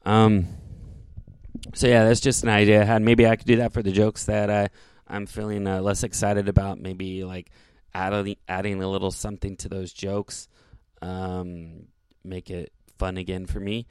Um, 0.05 0.47
so 1.73 1.87
yeah, 1.87 2.05
that's 2.05 2.21
just 2.21 2.43
an 2.43 2.49
idea 2.49 2.81
I 2.81 2.85
had. 2.85 3.01
Maybe 3.01 3.27
I 3.27 3.35
could 3.35 3.47
do 3.47 3.57
that 3.57 3.73
for 3.73 3.83
the 3.83 3.91
jokes 3.91 4.25
that 4.25 4.49
I 4.49 4.69
I'm 5.07 5.25
feeling 5.25 5.67
uh, 5.67 5.81
less 5.81 6.03
excited 6.03 6.47
about. 6.47 6.79
Maybe 6.79 7.23
like 7.23 7.51
adding 7.93 8.35
adding 8.47 8.81
a 8.81 8.89
little 8.89 9.11
something 9.11 9.55
to 9.57 9.69
those 9.69 9.93
jokes, 9.93 10.47
um, 11.01 11.87
make 12.23 12.49
it 12.49 12.71
fun 12.97 13.17
again 13.17 13.45
for 13.45 13.59
me. 13.59 13.87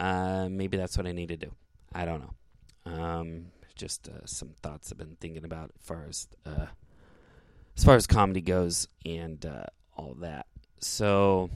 Uh, 0.00 0.48
maybe 0.50 0.76
that's 0.76 0.96
what 0.96 1.06
I 1.06 1.12
need 1.12 1.28
to 1.28 1.36
do. 1.36 1.52
I 1.92 2.04
don't 2.04 2.20
know. 2.20 2.92
Um, 2.92 3.46
just 3.74 4.08
uh, 4.08 4.26
some 4.26 4.50
thoughts 4.62 4.90
I've 4.90 4.98
been 4.98 5.16
thinking 5.20 5.44
about 5.44 5.70
as 5.78 5.86
far 5.86 6.04
as 6.08 6.28
uh, 6.44 6.66
as 7.76 7.84
far 7.84 7.94
as 7.94 8.06
comedy 8.06 8.40
goes 8.40 8.88
and 9.06 9.44
uh, 9.46 9.64
all 9.96 10.14
that. 10.20 10.46
So 10.80 11.50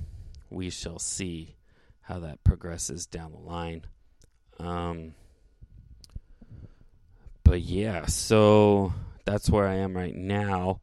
we 0.50 0.70
shall 0.70 0.98
see 0.98 1.56
how 2.02 2.20
that 2.20 2.42
progresses 2.44 3.06
down 3.06 3.32
the 3.32 3.38
line. 3.38 3.84
Um, 4.58 5.14
but 7.44 7.60
yeah, 7.60 8.06
so 8.06 8.92
that's 9.24 9.50
where 9.50 9.66
I 9.66 9.76
am 9.76 9.96
right 9.96 10.14
now 10.14 10.80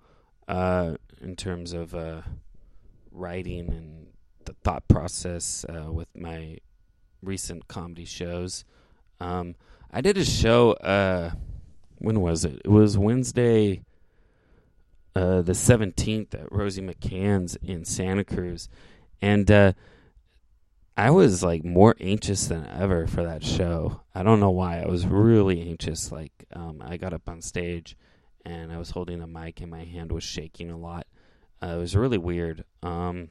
uh, 0.49 0.95
in 1.21 1.35
terms 1.35 1.71
of 1.73 1.95
uh, 1.95 2.23
writing 3.11 3.69
and 3.69 4.07
the 4.45 4.53
thought 4.63 4.87
process 4.87 5.63
uh, 5.69 5.91
with 5.91 6.07
my 6.15 6.57
recent 7.21 7.67
comedy 7.67 8.05
shows. 8.05 8.65
Um, 9.19 9.55
I 9.91 10.01
did 10.01 10.17
a 10.17 10.25
show. 10.25 10.71
Uh, 10.73 11.31
when 11.99 12.19
was 12.21 12.45
it? 12.45 12.61
It 12.65 12.69
was 12.69 12.97
Wednesday, 12.97 13.83
uh, 15.15 15.41
the 15.41 15.53
seventeenth, 15.53 16.33
at 16.33 16.51
Rosie 16.51 16.81
McCann's 16.81 17.55
in 17.61 17.85
Santa 17.85 18.23
Cruz, 18.23 18.69
and 19.21 19.51
uh, 19.51 19.73
I 20.97 21.11
was 21.11 21.43
like 21.43 21.63
more 21.63 21.95
anxious 21.99 22.47
than 22.47 22.65
ever 22.65 23.05
for 23.05 23.23
that 23.23 23.43
show. 23.43 24.01
I 24.15 24.23
don't 24.23 24.39
know 24.39 24.49
why. 24.49 24.81
I 24.81 24.87
was 24.87 25.05
really 25.05 25.61
anxious. 25.61 26.11
Like 26.11 26.45
um, 26.53 26.81
I 26.83 26.97
got 26.97 27.13
up 27.13 27.27
on 27.27 27.41
stage 27.41 27.97
and 28.45 28.71
I 28.71 28.77
was 28.77 28.91
holding 28.91 29.19
the 29.19 29.27
mic 29.27 29.61
and 29.61 29.71
my 29.71 29.83
hand 29.83 30.11
was 30.11 30.23
shaking 30.23 30.69
a 30.69 30.77
lot. 30.77 31.07
Uh, 31.61 31.67
it 31.67 31.77
was 31.77 31.95
really 31.95 32.17
weird. 32.17 32.63
Um, 32.83 33.29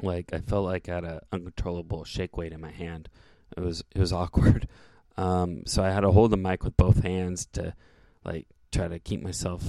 like 0.00 0.32
I 0.32 0.38
felt 0.40 0.64
like 0.64 0.88
I 0.88 0.94
had 0.96 1.04
an 1.04 1.20
uncontrollable 1.32 2.04
shake 2.04 2.36
weight 2.36 2.52
in 2.52 2.60
my 2.60 2.70
hand. 2.70 3.08
It 3.56 3.60
was 3.60 3.82
it 3.94 4.00
was 4.00 4.12
awkward. 4.22 4.68
Um, 5.16 5.64
so 5.66 5.82
I 5.82 5.90
had 5.90 6.00
to 6.00 6.10
hold 6.10 6.30
the 6.30 6.36
mic 6.36 6.64
with 6.64 6.76
both 6.76 7.02
hands 7.02 7.46
to 7.52 7.74
like 8.24 8.46
try 8.72 8.88
to 8.88 8.98
keep 8.98 9.22
myself 9.22 9.62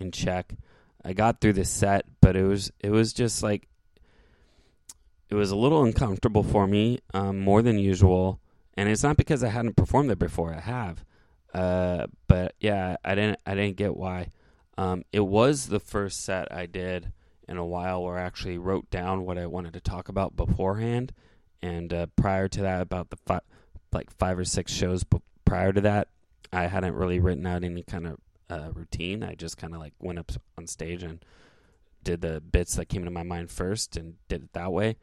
in 0.00 0.12
check. 0.12 0.54
I 1.04 1.12
got 1.12 1.40
through 1.40 1.54
the 1.54 1.64
set, 1.64 2.06
but 2.20 2.36
it 2.36 2.44
was 2.44 2.70
it 2.80 2.90
was 2.90 3.12
just 3.12 3.42
like 3.42 3.68
it 5.30 5.34
was 5.34 5.50
a 5.50 5.56
little 5.56 5.84
uncomfortable 5.84 6.42
for 6.42 6.66
me, 6.66 7.00
um, 7.12 7.38
more 7.40 7.62
than 7.62 7.78
usual. 7.78 8.40
And 8.76 8.88
it's 8.88 9.02
not 9.02 9.16
because 9.16 9.42
I 9.42 9.48
hadn't 9.48 9.76
performed 9.76 10.08
there 10.08 10.16
before. 10.16 10.54
I 10.54 10.60
have, 10.60 11.04
uh, 11.54 12.06
but 12.26 12.54
yeah, 12.60 12.96
I 13.04 13.14
didn't 13.14 13.40
I 13.46 13.54
didn't 13.54 13.76
get 13.76 13.96
why. 13.96 14.28
Um, 14.76 15.02
it 15.12 15.20
was 15.20 15.66
the 15.66 15.80
first 15.80 16.24
set 16.24 16.52
I 16.52 16.66
did 16.66 17.12
in 17.48 17.56
a 17.56 17.66
while 17.66 18.02
where 18.02 18.18
I 18.18 18.22
actually 18.22 18.58
wrote 18.58 18.90
down 18.90 19.24
what 19.24 19.38
I 19.38 19.46
wanted 19.46 19.72
to 19.72 19.80
talk 19.80 20.08
about 20.08 20.36
beforehand. 20.36 21.12
And 21.62 21.92
uh, 21.92 22.06
prior 22.14 22.46
to 22.48 22.62
that, 22.62 22.82
about 22.82 23.10
the 23.10 23.16
fi- 23.16 23.40
like 23.92 24.10
five 24.18 24.38
or 24.38 24.44
six 24.44 24.72
shows 24.72 25.02
b- 25.02 25.18
prior 25.44 25.72
to 25.72 25.80
that, 25.80 26.08
I 26.52 26.66
hadn't 26.66 26.94
really 26.94 27.18
written 27.18 27.46
out 27.46 27.64
any 27.64 27.82
kind 27.82 28.06
of 28.06 28.18
uh, 28.50 28.70
routine. 28.72 29.24
I 29.24 29.34
just 29.34 29.56
kind 29.56 29.74
of 29.74 29.80
like 29.80 29.94
went 29.98 30.18
up 30.18 30.30
on 30.56 30.66
stage 30.66 31.02
and 31.02 31.24
did 32.04 32.20
the 32.20 32.40
bits 32.40 32.76
that 32.76 32.86
came 32.86 33.04
to 33.04 33.10
my 33.10 33.22
mind 33.22 33.50
first 33.50 33.96
and 33.96 34.14
did 34.28 34.44
it 34.44 34.52
that 34.52 34.72
way. 34.72 34.96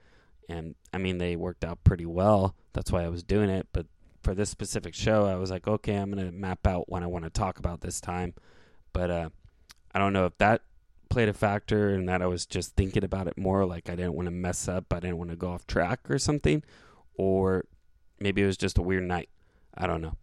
And 0.47 0.75
I 0.93 0.99
mean, 0.99 1.17
they 1.17 1.35
worked 1.35 1.65
out 1.65 1.83
pretty 1.83 2.05
well. 2.05 2.55
That's 2.73 2.91
why 2.91 3.03
I 3.03 3.09
was 3.09 3.23
doing 3.23 3.49
it. 3.49 3.67
But 3.73 3.87
for 4.25 4.33
this 4.33 4.49
specific 4.49 4.95
show, 4.95 5.25
I 5.25 5.35
was 5.35 5.51
like, 5.51 5.67
okay, 5.67 5.95
I'm 5.95 6.11
going 6.11 6.25
to 6.25 6.31
map 6.31 6.65
out 6.65 6.89
what 6.89 7.03
I 7.03 7.05
want 7.05 7.25
to 7.25 7.29
talk 7.29 7.59
about 7.59 7.81
this 7.81 8.01
time. 8.01 8.33
But 8.91 9.11
uh, 9.11 9.29
I 9.93 9.99
don't 9.99 10.13
know 10.13 10.25
if 10.25 10.35
that 10.39 10.63
played 11.09 11.29
a 11.29 11.33
factor 11.33 11.93
in 11.93 12.07
that 12.07 12.23
I 12.23 12.25
was 12.25 12.47
just 12.47 12.75
thinking 12.75 13.03
about 13.03 13.27
it 13.27 13.37
more. 13.37 13.65
Like 13.65 13.87
I 13.87 13.95
didn't 13.95 14.15
want 14.15 14.25
to 14.25 14.31
mess 14.31 14.67
up. 14.67 14.91
I 14.91 14.99
didn't 14.99 15.19
want 15.19 15.29
to 15.29 15.35
go 15.35 15.51
off 15.51 15.67
track 15.67 16.09
or 16.09 16.17
something. 16.17 16.63
Or 17.13 17.65
maybe 18.19 18.41
it 18.41 18.47
was 18.47 18.57
just 18.57 18.79
a 18.79 18.81
weird 18.81 19.03
night. 19.03 19.29
I 19.77 19.85
don't 19.85 20.01
know. 20.01 20.15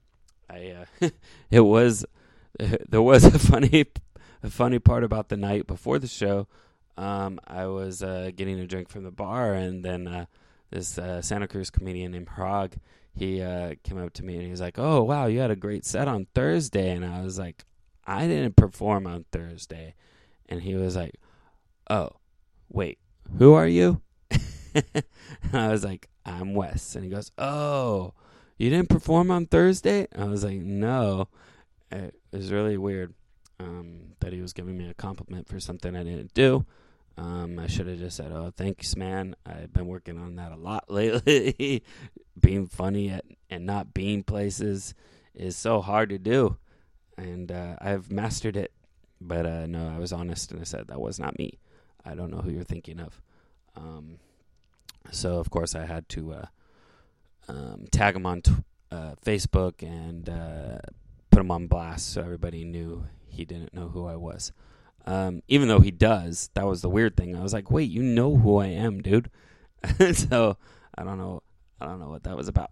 I 0.50 0.84
uh, 1.00 1.08
it 1.50 1.60
was 1.60 2.04
there 2.88 3.02
was 3.02 3.24
a 3.24 3.38
funny 3.38 3.86
a 4.42 4.50
funny 4.50 4.80
part 4.80 5.04
about 5.04 5.28
the 5.28 5.36
night 5.36 5.68
before 5.68 6.00
the 6.00 6.08
show. 6.08 6.48
Um, 6.98 7.38
I 7.46 7.66
was 7.66 8.02
uh, 8.02 8.32
getting 8.34 8.58
a 8.58 8.66
drink 8.66 8.88
from 8.88 9.04
the 9.04 9.12
bar, 9.12 9.54
and 9.54 9.84
then 9.84 10.08
uh, 10.08 10.26
this 10.70 10.98
uh, 10.98 11.22
Santa 11.22 11.46
Cruz 11.46 11.70
comedian 11.70 12.12
named 12.12 12.28
Hrog, 12.30 12.74
he 13.14 13.42
uh, 13.42 13.74
came 13.82 13.98
up 13.98 14.12
to 14.14 14.24
me 14.24 14.34
and 14.34 14.44
he 14.44 14.50
was 14.50 14.60
like, 14.60 14.78
"Oh 14.78 15.02
wow, 15.02 15.26
you 15.26 15.40
had 15.40 15.50
a 15.50 15.56
great 15.56 15.84
set 15.84 16.08
on 16.08 16.26
Thursday," 16.34 16.90
and 16.90 17.04
I 17.04 17.22
was 17.22 17.38
like, 17.38 17.64
"I 18.06 18.26
didn't 18.26 18.56
perform 18.56 19.06
on 19.06 19.24
Thursday," 19.32 19.94
and 20.48 20.62
he 20.62 20.74
was 20.74 20.96
like, 20.96 21.20
"Oh, 21.90 22.10
wait, 22.68 22.98
who 23.38 23.54
are 23.54 23.68
you?" 23.68 24.00
I 25.52 25.68
was 25.68 25.84
like, 25.84 26.08
"I'm 26.24 26.54
Wes," 26.54 26.94
and 26.94 27.04
he 27.04 27.10
goes, 27.10 27.30
"Oh." 27.38 28.14
You 28.62 28.70
didn't 28.70 28.90
perform 28.90 29.32
on 29.32 29.46
Thursday? 29.46 30.06
I 30.16 30.26
was 30.26 30.44
like, 30.44 30.58
no. 30.58 31.26
It 31.90 32.14
was 32.30 32.52
really 32.52 32.76
weird 32.76 33.12
um, 33.58 34.12
that 34.20 34.32
he 34.32 34.40
was 34.40 34.52
giving 34.52 34.78
me 34.78 34.88
a 34.88 34.94
compliment 34.94 35.48
for 35.48 35.58
something 35.58 35.96
I 35.96 36.04
didn't 36.04 36.32
do. 36.32 36.64
Um, 37.16 37.58
I 37.58 37.66
should 37.66 37.86
have 37.86 37.98
just 37.98 38.16
said, 38.16 38.32
"Oh, 38.32 38.52
thanks, 38.56 38.96
man. 38.96 39.34
I've 39.44 39.72
been 39.72 39.86
working 39.86 40.18
on 40.18 40.36
that 40.36 40.52
a 40.52 40.56
lot 40.56 40.84
lately. 40.90 41.82
being 42.40 42.66
funny 42.66 43.10
at, 43.10 43.24
and 43.50 43.66
not 43.66 43.92
being 43.92 44.22
places 44.22 44.94
is 45.34 45.56
so 45.56 45.80
hard 45.80 46.08
to 46.08 46.18
do, 46.18 46.56
and 47.16 47.52
uh, 47.52 47.76
I've 47.80 48.10
mastered 48.10 48.56
it." 48.56 48.72
But 49.20 49.46
uh, 49.46 49.66
no, 49.66 49.92
I 49.94 49.98
was 49.98 50.12
honest 50.12 50.50
and 50.50 50.60
I 50.60 50.64
said 50.64 50.88
that 50.88 51.00
was 51.00 51.20
not 51.20 51.38
me. 51.38 51.58
I 52.04 52.14
don't 52.14 52.30
know 52.30 52.38
who 52.38 52.50
you're 52.50 52.64
thinking 52.64 52.98
of. 52.98 53.20
Um, 53.76 54.18
so 55.10 55.38
of 55.38 55.50
course 55.50 55.74
I 55.74 55.86
had 55.86 56.08
to 56.10 56.32
uh, 56.32 56.46
um, 57.48 57.86
tag 57.90 58.16
him 58.16 58.26
on 58.26 58.42
t- 58.42 58.52
uh, 58.90 59.14
Facebook 59.24 59.82
and 59.82 60.28
uh, 60.28 60.78
put 61.30 61.40
him 61.40 61.50
on 61.50 61.66
blast 61.68 62.12
so 62.12 62.20
everybody 62.20 62.64
knew 62.64 63.04
he 63.28 63.44
didn't 63.44 63.74
know 63.74 63.88
who 63.88 64.06
I 64.06 64.16
was. 64.16 64.52
Um, 65.04 65.42
even 65.48 65.68
though 65.68 65.80
he 65.80 65.90
does, 65.90 66.50
that 66.54 66.66
was 66.66 66.82
the 66.82 66.88
weird 66.88 67.16
thing. 67.16 67.36
I 67.36 67.42
was 67.42 67.52
like, 67.52 67.70
"Wait, 67.70 67.90
you 67.90 68.02
know 68.02 68.36
who 68.36 68.58
I 68.58 68.66
am, 68.66 69.02
dude." 69.02 69.30
so 70.12 70.56
I 70.96 71.04
don't 71.04 71.18
know. 71.18 71.42
I 71.80 71.86
don't 71.86 72.00
know 72.00 72.10
what 72.10 72.22
that 72.24 72.36
was 72.36 72.48
about. 72.48 72.70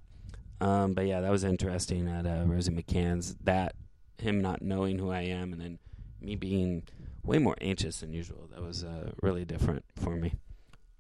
Um, 0.61 0.93
but 0.93 1.07
yeah, 1.07 1.21
that 1.21 1.31
was 1.31 1.43
interesting 1.43 2.07
at 2.09 2.27
uh, 2.27 2.45
Rosie 2.47 2.71
McCann's. 2.71 3.35
That 3.43 3.75
him 4.19 4.41
not 4.41 4.63
knowing 4.63 4.99
who 4.99 5.11
I 5.11 5.23
am, 5.23 5.53
and 5.53 5.61
then 5.61 5.79
me 6.21 6.37
being 6.37 6.85
way 7.25 7.39
more 7.39 7.57
anxious 7.61 8.01
than 8.01 8.13
usual. 8.13 8.49
That 8.53 8.63
was 8.63 8.85
uh, 8.85 9.13
really 9.23 9.45
different 9.45 9.85
for 9.97 10.15
me. 10.17 10.35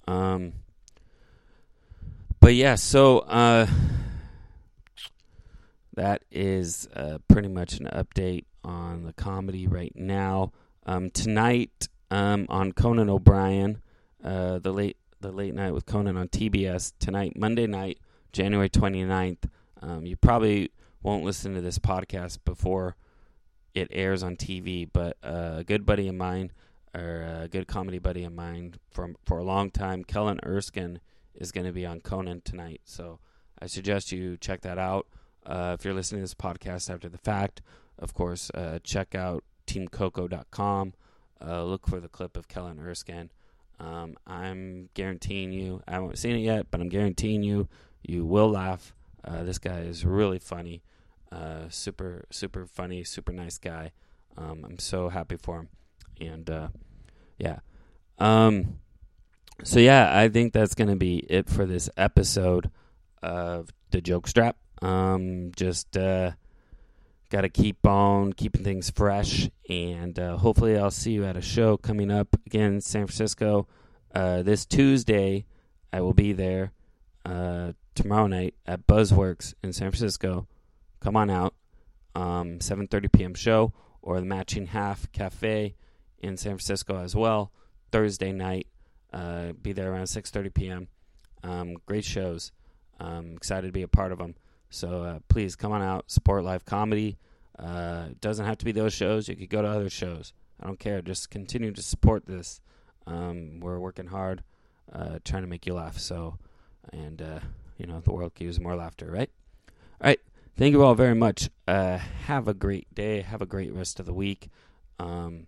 Um, 0.09 0.53
but 2.40 2.55
yeah, 2.55 2.75
so 2.75 3.21
uh, 3.21 3.66
that 5.95 6.23
is 6.31 6.88
uh, 6.95 7.19
pretty 7.29 7.49
much 7.49 7.79
an 7.79 7.87
update 7.87 8.45
on 8.64 9.05
the 9.05 9.12
comedy 9.12 9.66
right 9.66 9.93
now. 9.95 10.53
Um, 10.87 11.11
tonight 11.11 11.88
um, 12.11 12.47
on 12.49 12.73
Conan 12.73 13.11
O'Brien, 13.11 13.83
uh, 14.25 14.59
the 14.59 14.73
late 14.73 14.97
the 15.21 15.31
late 15.31 15.55
night 15.55 15.73
with 15.73 15.85
Conan 15.85 16.16
on 16.16 16.29
TBS 16.29 16.93
tonight, 16.99 17.35
Monday 17.37 17.66
night, 17.66 17.99
January 18.33 18.71
29th. 18.71 19.45
Um, 19.83 20.07
you 20.07 20.16
probably 20.16 20.71
won't 21.03 21.25
listen 21.25 21.55
to 21.55 21.61
this 21.61 21.79
podcast 21.79 22.38
before 22.45 22.97
it 23.75 23.88
airs 23.90 24.23
on 24.23 24.37
TV, 24.37 24.88
but 24.90 25.16
uh, 25.23 25.57
a 25.59 25.64
good 25.64 25.85
buddy 25.85 26.09
of 26.09 26.14
mine, 26.14 26.53
or 26.95 27.43
a 27.43 27.49
good 27.49 27.66
comedy 27.66 27.99
buddy 27.99 28.25
of 28.25 28.33
mine 28.33 28.75
from 28.90 29.16
for 29.25 29.38
a 29.38 29.45
long 29.45 29.71
time, 29.71 30.05
Kellen 30.05 30.40
Erskine 30.45 31.01
is 31.35 31.53
going 31.53 31.66
to 31.66 31.73
be 31.73 31.87
on 31.87 32.01
Conan 32.01 32.40
tonight. 32.43 32.81
So 32.85 33.21
I 33.61 33.66
suggest 33.66 34.12
you 34.12 34.37
check 34.38 34.62
that 34.62 34.79
out. 34.79 35.07
Uh, 35.45 35.77
if 35.79 35.85
you're 35.85 35.95
listening 35.95 36.21
to 36.21 36.25
this 36.25 36.35
podcast 36.35 36.93
after 36.93 37.09
the 37.09 37.19
fact, 37.19 37.62
of 37.99 38.14
course, 38.14 38.51
uh, 38.55 38.79
check 38.83 39.14
out 39.14 39.45
teamcoco.com. 39.70 40.94
Uh, 41.44 41.64
look 41.64 41.87
for 41.87 42.00
the 42.00 42.09
clip 42.09 42.37
of 42.37 42.48
Kellen 42.48 42.78
Erskine. 42.78 43.30
Um, 43.78 44.16
I'm 44.26 44.90
guaranteeing 44.94 45.52
you, 45.52 45.83
I 45.88 45.92
haven't 45.92 46.18
seen 46.18 46.37
it 46.37 46.40
yet, 46.40 46.66
but 46.70 46.80
I'm 46.80 46.88
guaranteeing 46.90 47.42
you, 47.42 47.68
you 48.02 48.26
will 48.26 48.50
laugh. 48.50 48.94
Uh, 49.24 49.42
this 49.42 49.59
guy 49.59 49.80
is 49.80 50.04
really 50.04 50.38
funny. 50.38 50.83
Uh, 51.33 51.68
super, 51.68 52.24
super 52.30 52.66
funny, 52.66 53.04
super 53.04 53.33
nice 53.33 53.56
guy. 53.56 53.92
Um, 54.37 54.64
I'm 54.64 54.78
so 54.78 55.09
happy 55.09 55.37
for 55.37 55.61
him. 55.61 55.68
And 56.20 56.50
uh, 56.50 56.68
yeah. 57.38 57.61
Um, 58.18 58.80
so 59.64 59.78
yeah, 59.80 60.18
I 60.18 60.28
think 60.28 60.52
that's 60.52 60.74
gonna 60.74 60.96
be 60.96 61.18
it 61.18 61.48
for 61.48 61.64
this 61.64 61.88
episode 61.96 62.70
of 63.22 63.70
the 63.90 64.00
Joke 64.00 64.26
Strap. 64.26 64.56
Um, 64.83 65.52
just 65.56 65.96
uh, 65.96 66.33
got 67.31 67.43
to 67.43 67.49
keep 67.49 67.87
on 67.87 68.33
keeping 68.33 68.64
things 68.64 68.90
fresh, 68.90 69.49
and 69.69 70.19
uh, 70.19 70.37
hopefully, 70.37 70.77
I'll 70.77 70.90
see 70.90 71.12
you 71.12 71.25
at 71.25 71.37
a 71.37 71.40
show 71.40 71.77
coming 71.77 72.11
up 72.11 72.37
again 72.45 72.75
in 72.75 72.81
San 72.81 73.07
Francisco 73.07 73.69
uh, 74.14 74.43
this 74.43 74.66
Tuesday. 74.66 75.47
I 75.93 76.01
will 76.01 76.12
be 76.12 76.33
there 76.33 76.73
uh, 77.25 77.73
tomorrow 77.95 78.27
night 78.27 78.55
at 78.66 78.87
Buzzworks 78.87 79.55
in 79.62 79.73
San 79.73 79.90
Francisco. 79.90 80.47
Come 81.01 81.16
on 81.16 81.31
out, 81.31 81.55
um, 82.14 82.59
7:30 82.59 83.12
p.m. 83.12 83.35
show 83.35 83.73
or 84.03 84.19
the 84.19 84.27
Matching 84.27 84.66
Half 84.66 85.11
Cafe 85.12 85.75
in 86.19 86.37
San 86.37 86.53
Francisco 86.53 86.99
as 86.99 87.14
well. 87.14 87.53
Thursday 87.93 88.33
night. 88.33 88.66
Uh, 89.12 89.53
be 89.61 89.73
there 89.73 89.93
around 89.93 90.05
6:30 90.05 90.55
p.m. 90.55 90.88
Um, 91.43 91.77
great 91.87 92.05
shows. 92.05 92.53
Um, 92.99 93.33
excited 93.37 93.69
to 93.69 93.73
be 93.73 93.83
a 93.83 93.88
part 93.88 94.12
of 94.12 94.19
them. 94.19 94.35
So 94.70 95.02
uh, 95.02 95.18
please 95.28 95.56
come 95.56 95.72
on 95.72 95.83
out, 95.83 96.11
support 96.11 96.44
live 96.44 96.64
comedy. 96.64 97.18
Uh, 97.59 98.06
it 98.11 98.20
doesn't 98.20 98.46
have 98.46 98.59
to 98.59 98.64
be 98.64 98.72
those 98.72 98.94
shows. 98.94 99.28
You 99.28 99.37
could 99.37 99.50
go 99.50 99.61
to 99.61 99.68
other 99.68 99.90
shows. 99.90 100.33
I 100.61 100.66
don't 100.66 100.78
care. 100.78 101.02
Just 101.02 101.30
continue 101.30 101.72
to 101.72 101.83
support 101.83 102.26
this. 102.26 102.61
Um, 103.06 103.61
we're 103.61 103.78
working 103.78 104.06
hard, 104.06 104.42
uh, 104.92 105.18
trying 105.24 105.42
to 105.42 105.48
make 105.48 105.66
you 105.66 105.74
laugh. 105.74 105.98
So, 105.98 106.38
and 106.92 107.20
uh, 107.20 107.40
you 107.76 107.87
know 107.87 108.00
the 108.00 108.12
world 108.12 108.33
use 108.38 108.61
more 108.61 108.76
laughter, 108.76 109.11
right? 109.11 109.30
All 110.00 110.06
right. 110.06 110.20
Thank 110.56 110.72
you 110.72 110.83
all 110.85 110.94
very 110.94 111.14
much. 111.14 111.50
Uh, 111.66 111.98
have 111.98 112.46
a 112.46 112.54
great 112.54 112.94
day. 112.94 113.22
Have 113.22 113.42
a 113.42 113.46
great 113.46 113.72
rest 113.72 113.98
of 113.98 114.06
the 114.06 114.14
week. 114.14 114.50
Um, 114.98 115.46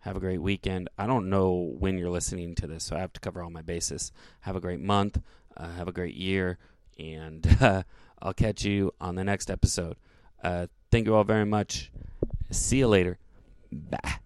have 0.00 0.16
a 0.16 0.20
great 0.20 0.40
weekend. 0.40 0.88
I 0.98 1.06
don't 1.06 1.30
know 1.30 1.74
when 1.78 1.98
you're 1.98 2.10
listening 2.10 2.54
to 2.56 2.66
this, 2.66 2.84
so 2.84 2.96
I 2.96 3.00
have 3.00 3.12
to 3.12 3.20
cover 3.20 3.42
all 3.42 3.50
my 3.50 3.62
bases. 3.62 4.12
Have 4.40 4.56
a 4.56 4.60
great 4.60 4.80
month. 4.80 5.20
Uh, 5.56 5.68
have 5.72 5.88
a 5.88 5.92
great 5.92 6.14
year. 6.14 6.58
And 6.98 7.44
I'll 8.22 8.32
catch 8.32 8.64
you 8.64 8.94
on 9.00 9.16
the 9.16 9.24
next 9.24 9.50
episode. 9.50 9.96
Uh, 10.42 10.68
thank 10.90 11.06
you 11.06 11.14
all 11.14 11.24
very 11.24 11.44
much. 11.44 11.90
See 12.50 12.78
you 12.78 12.86
later. 12.86 13.18
Bye. 13.72 14.18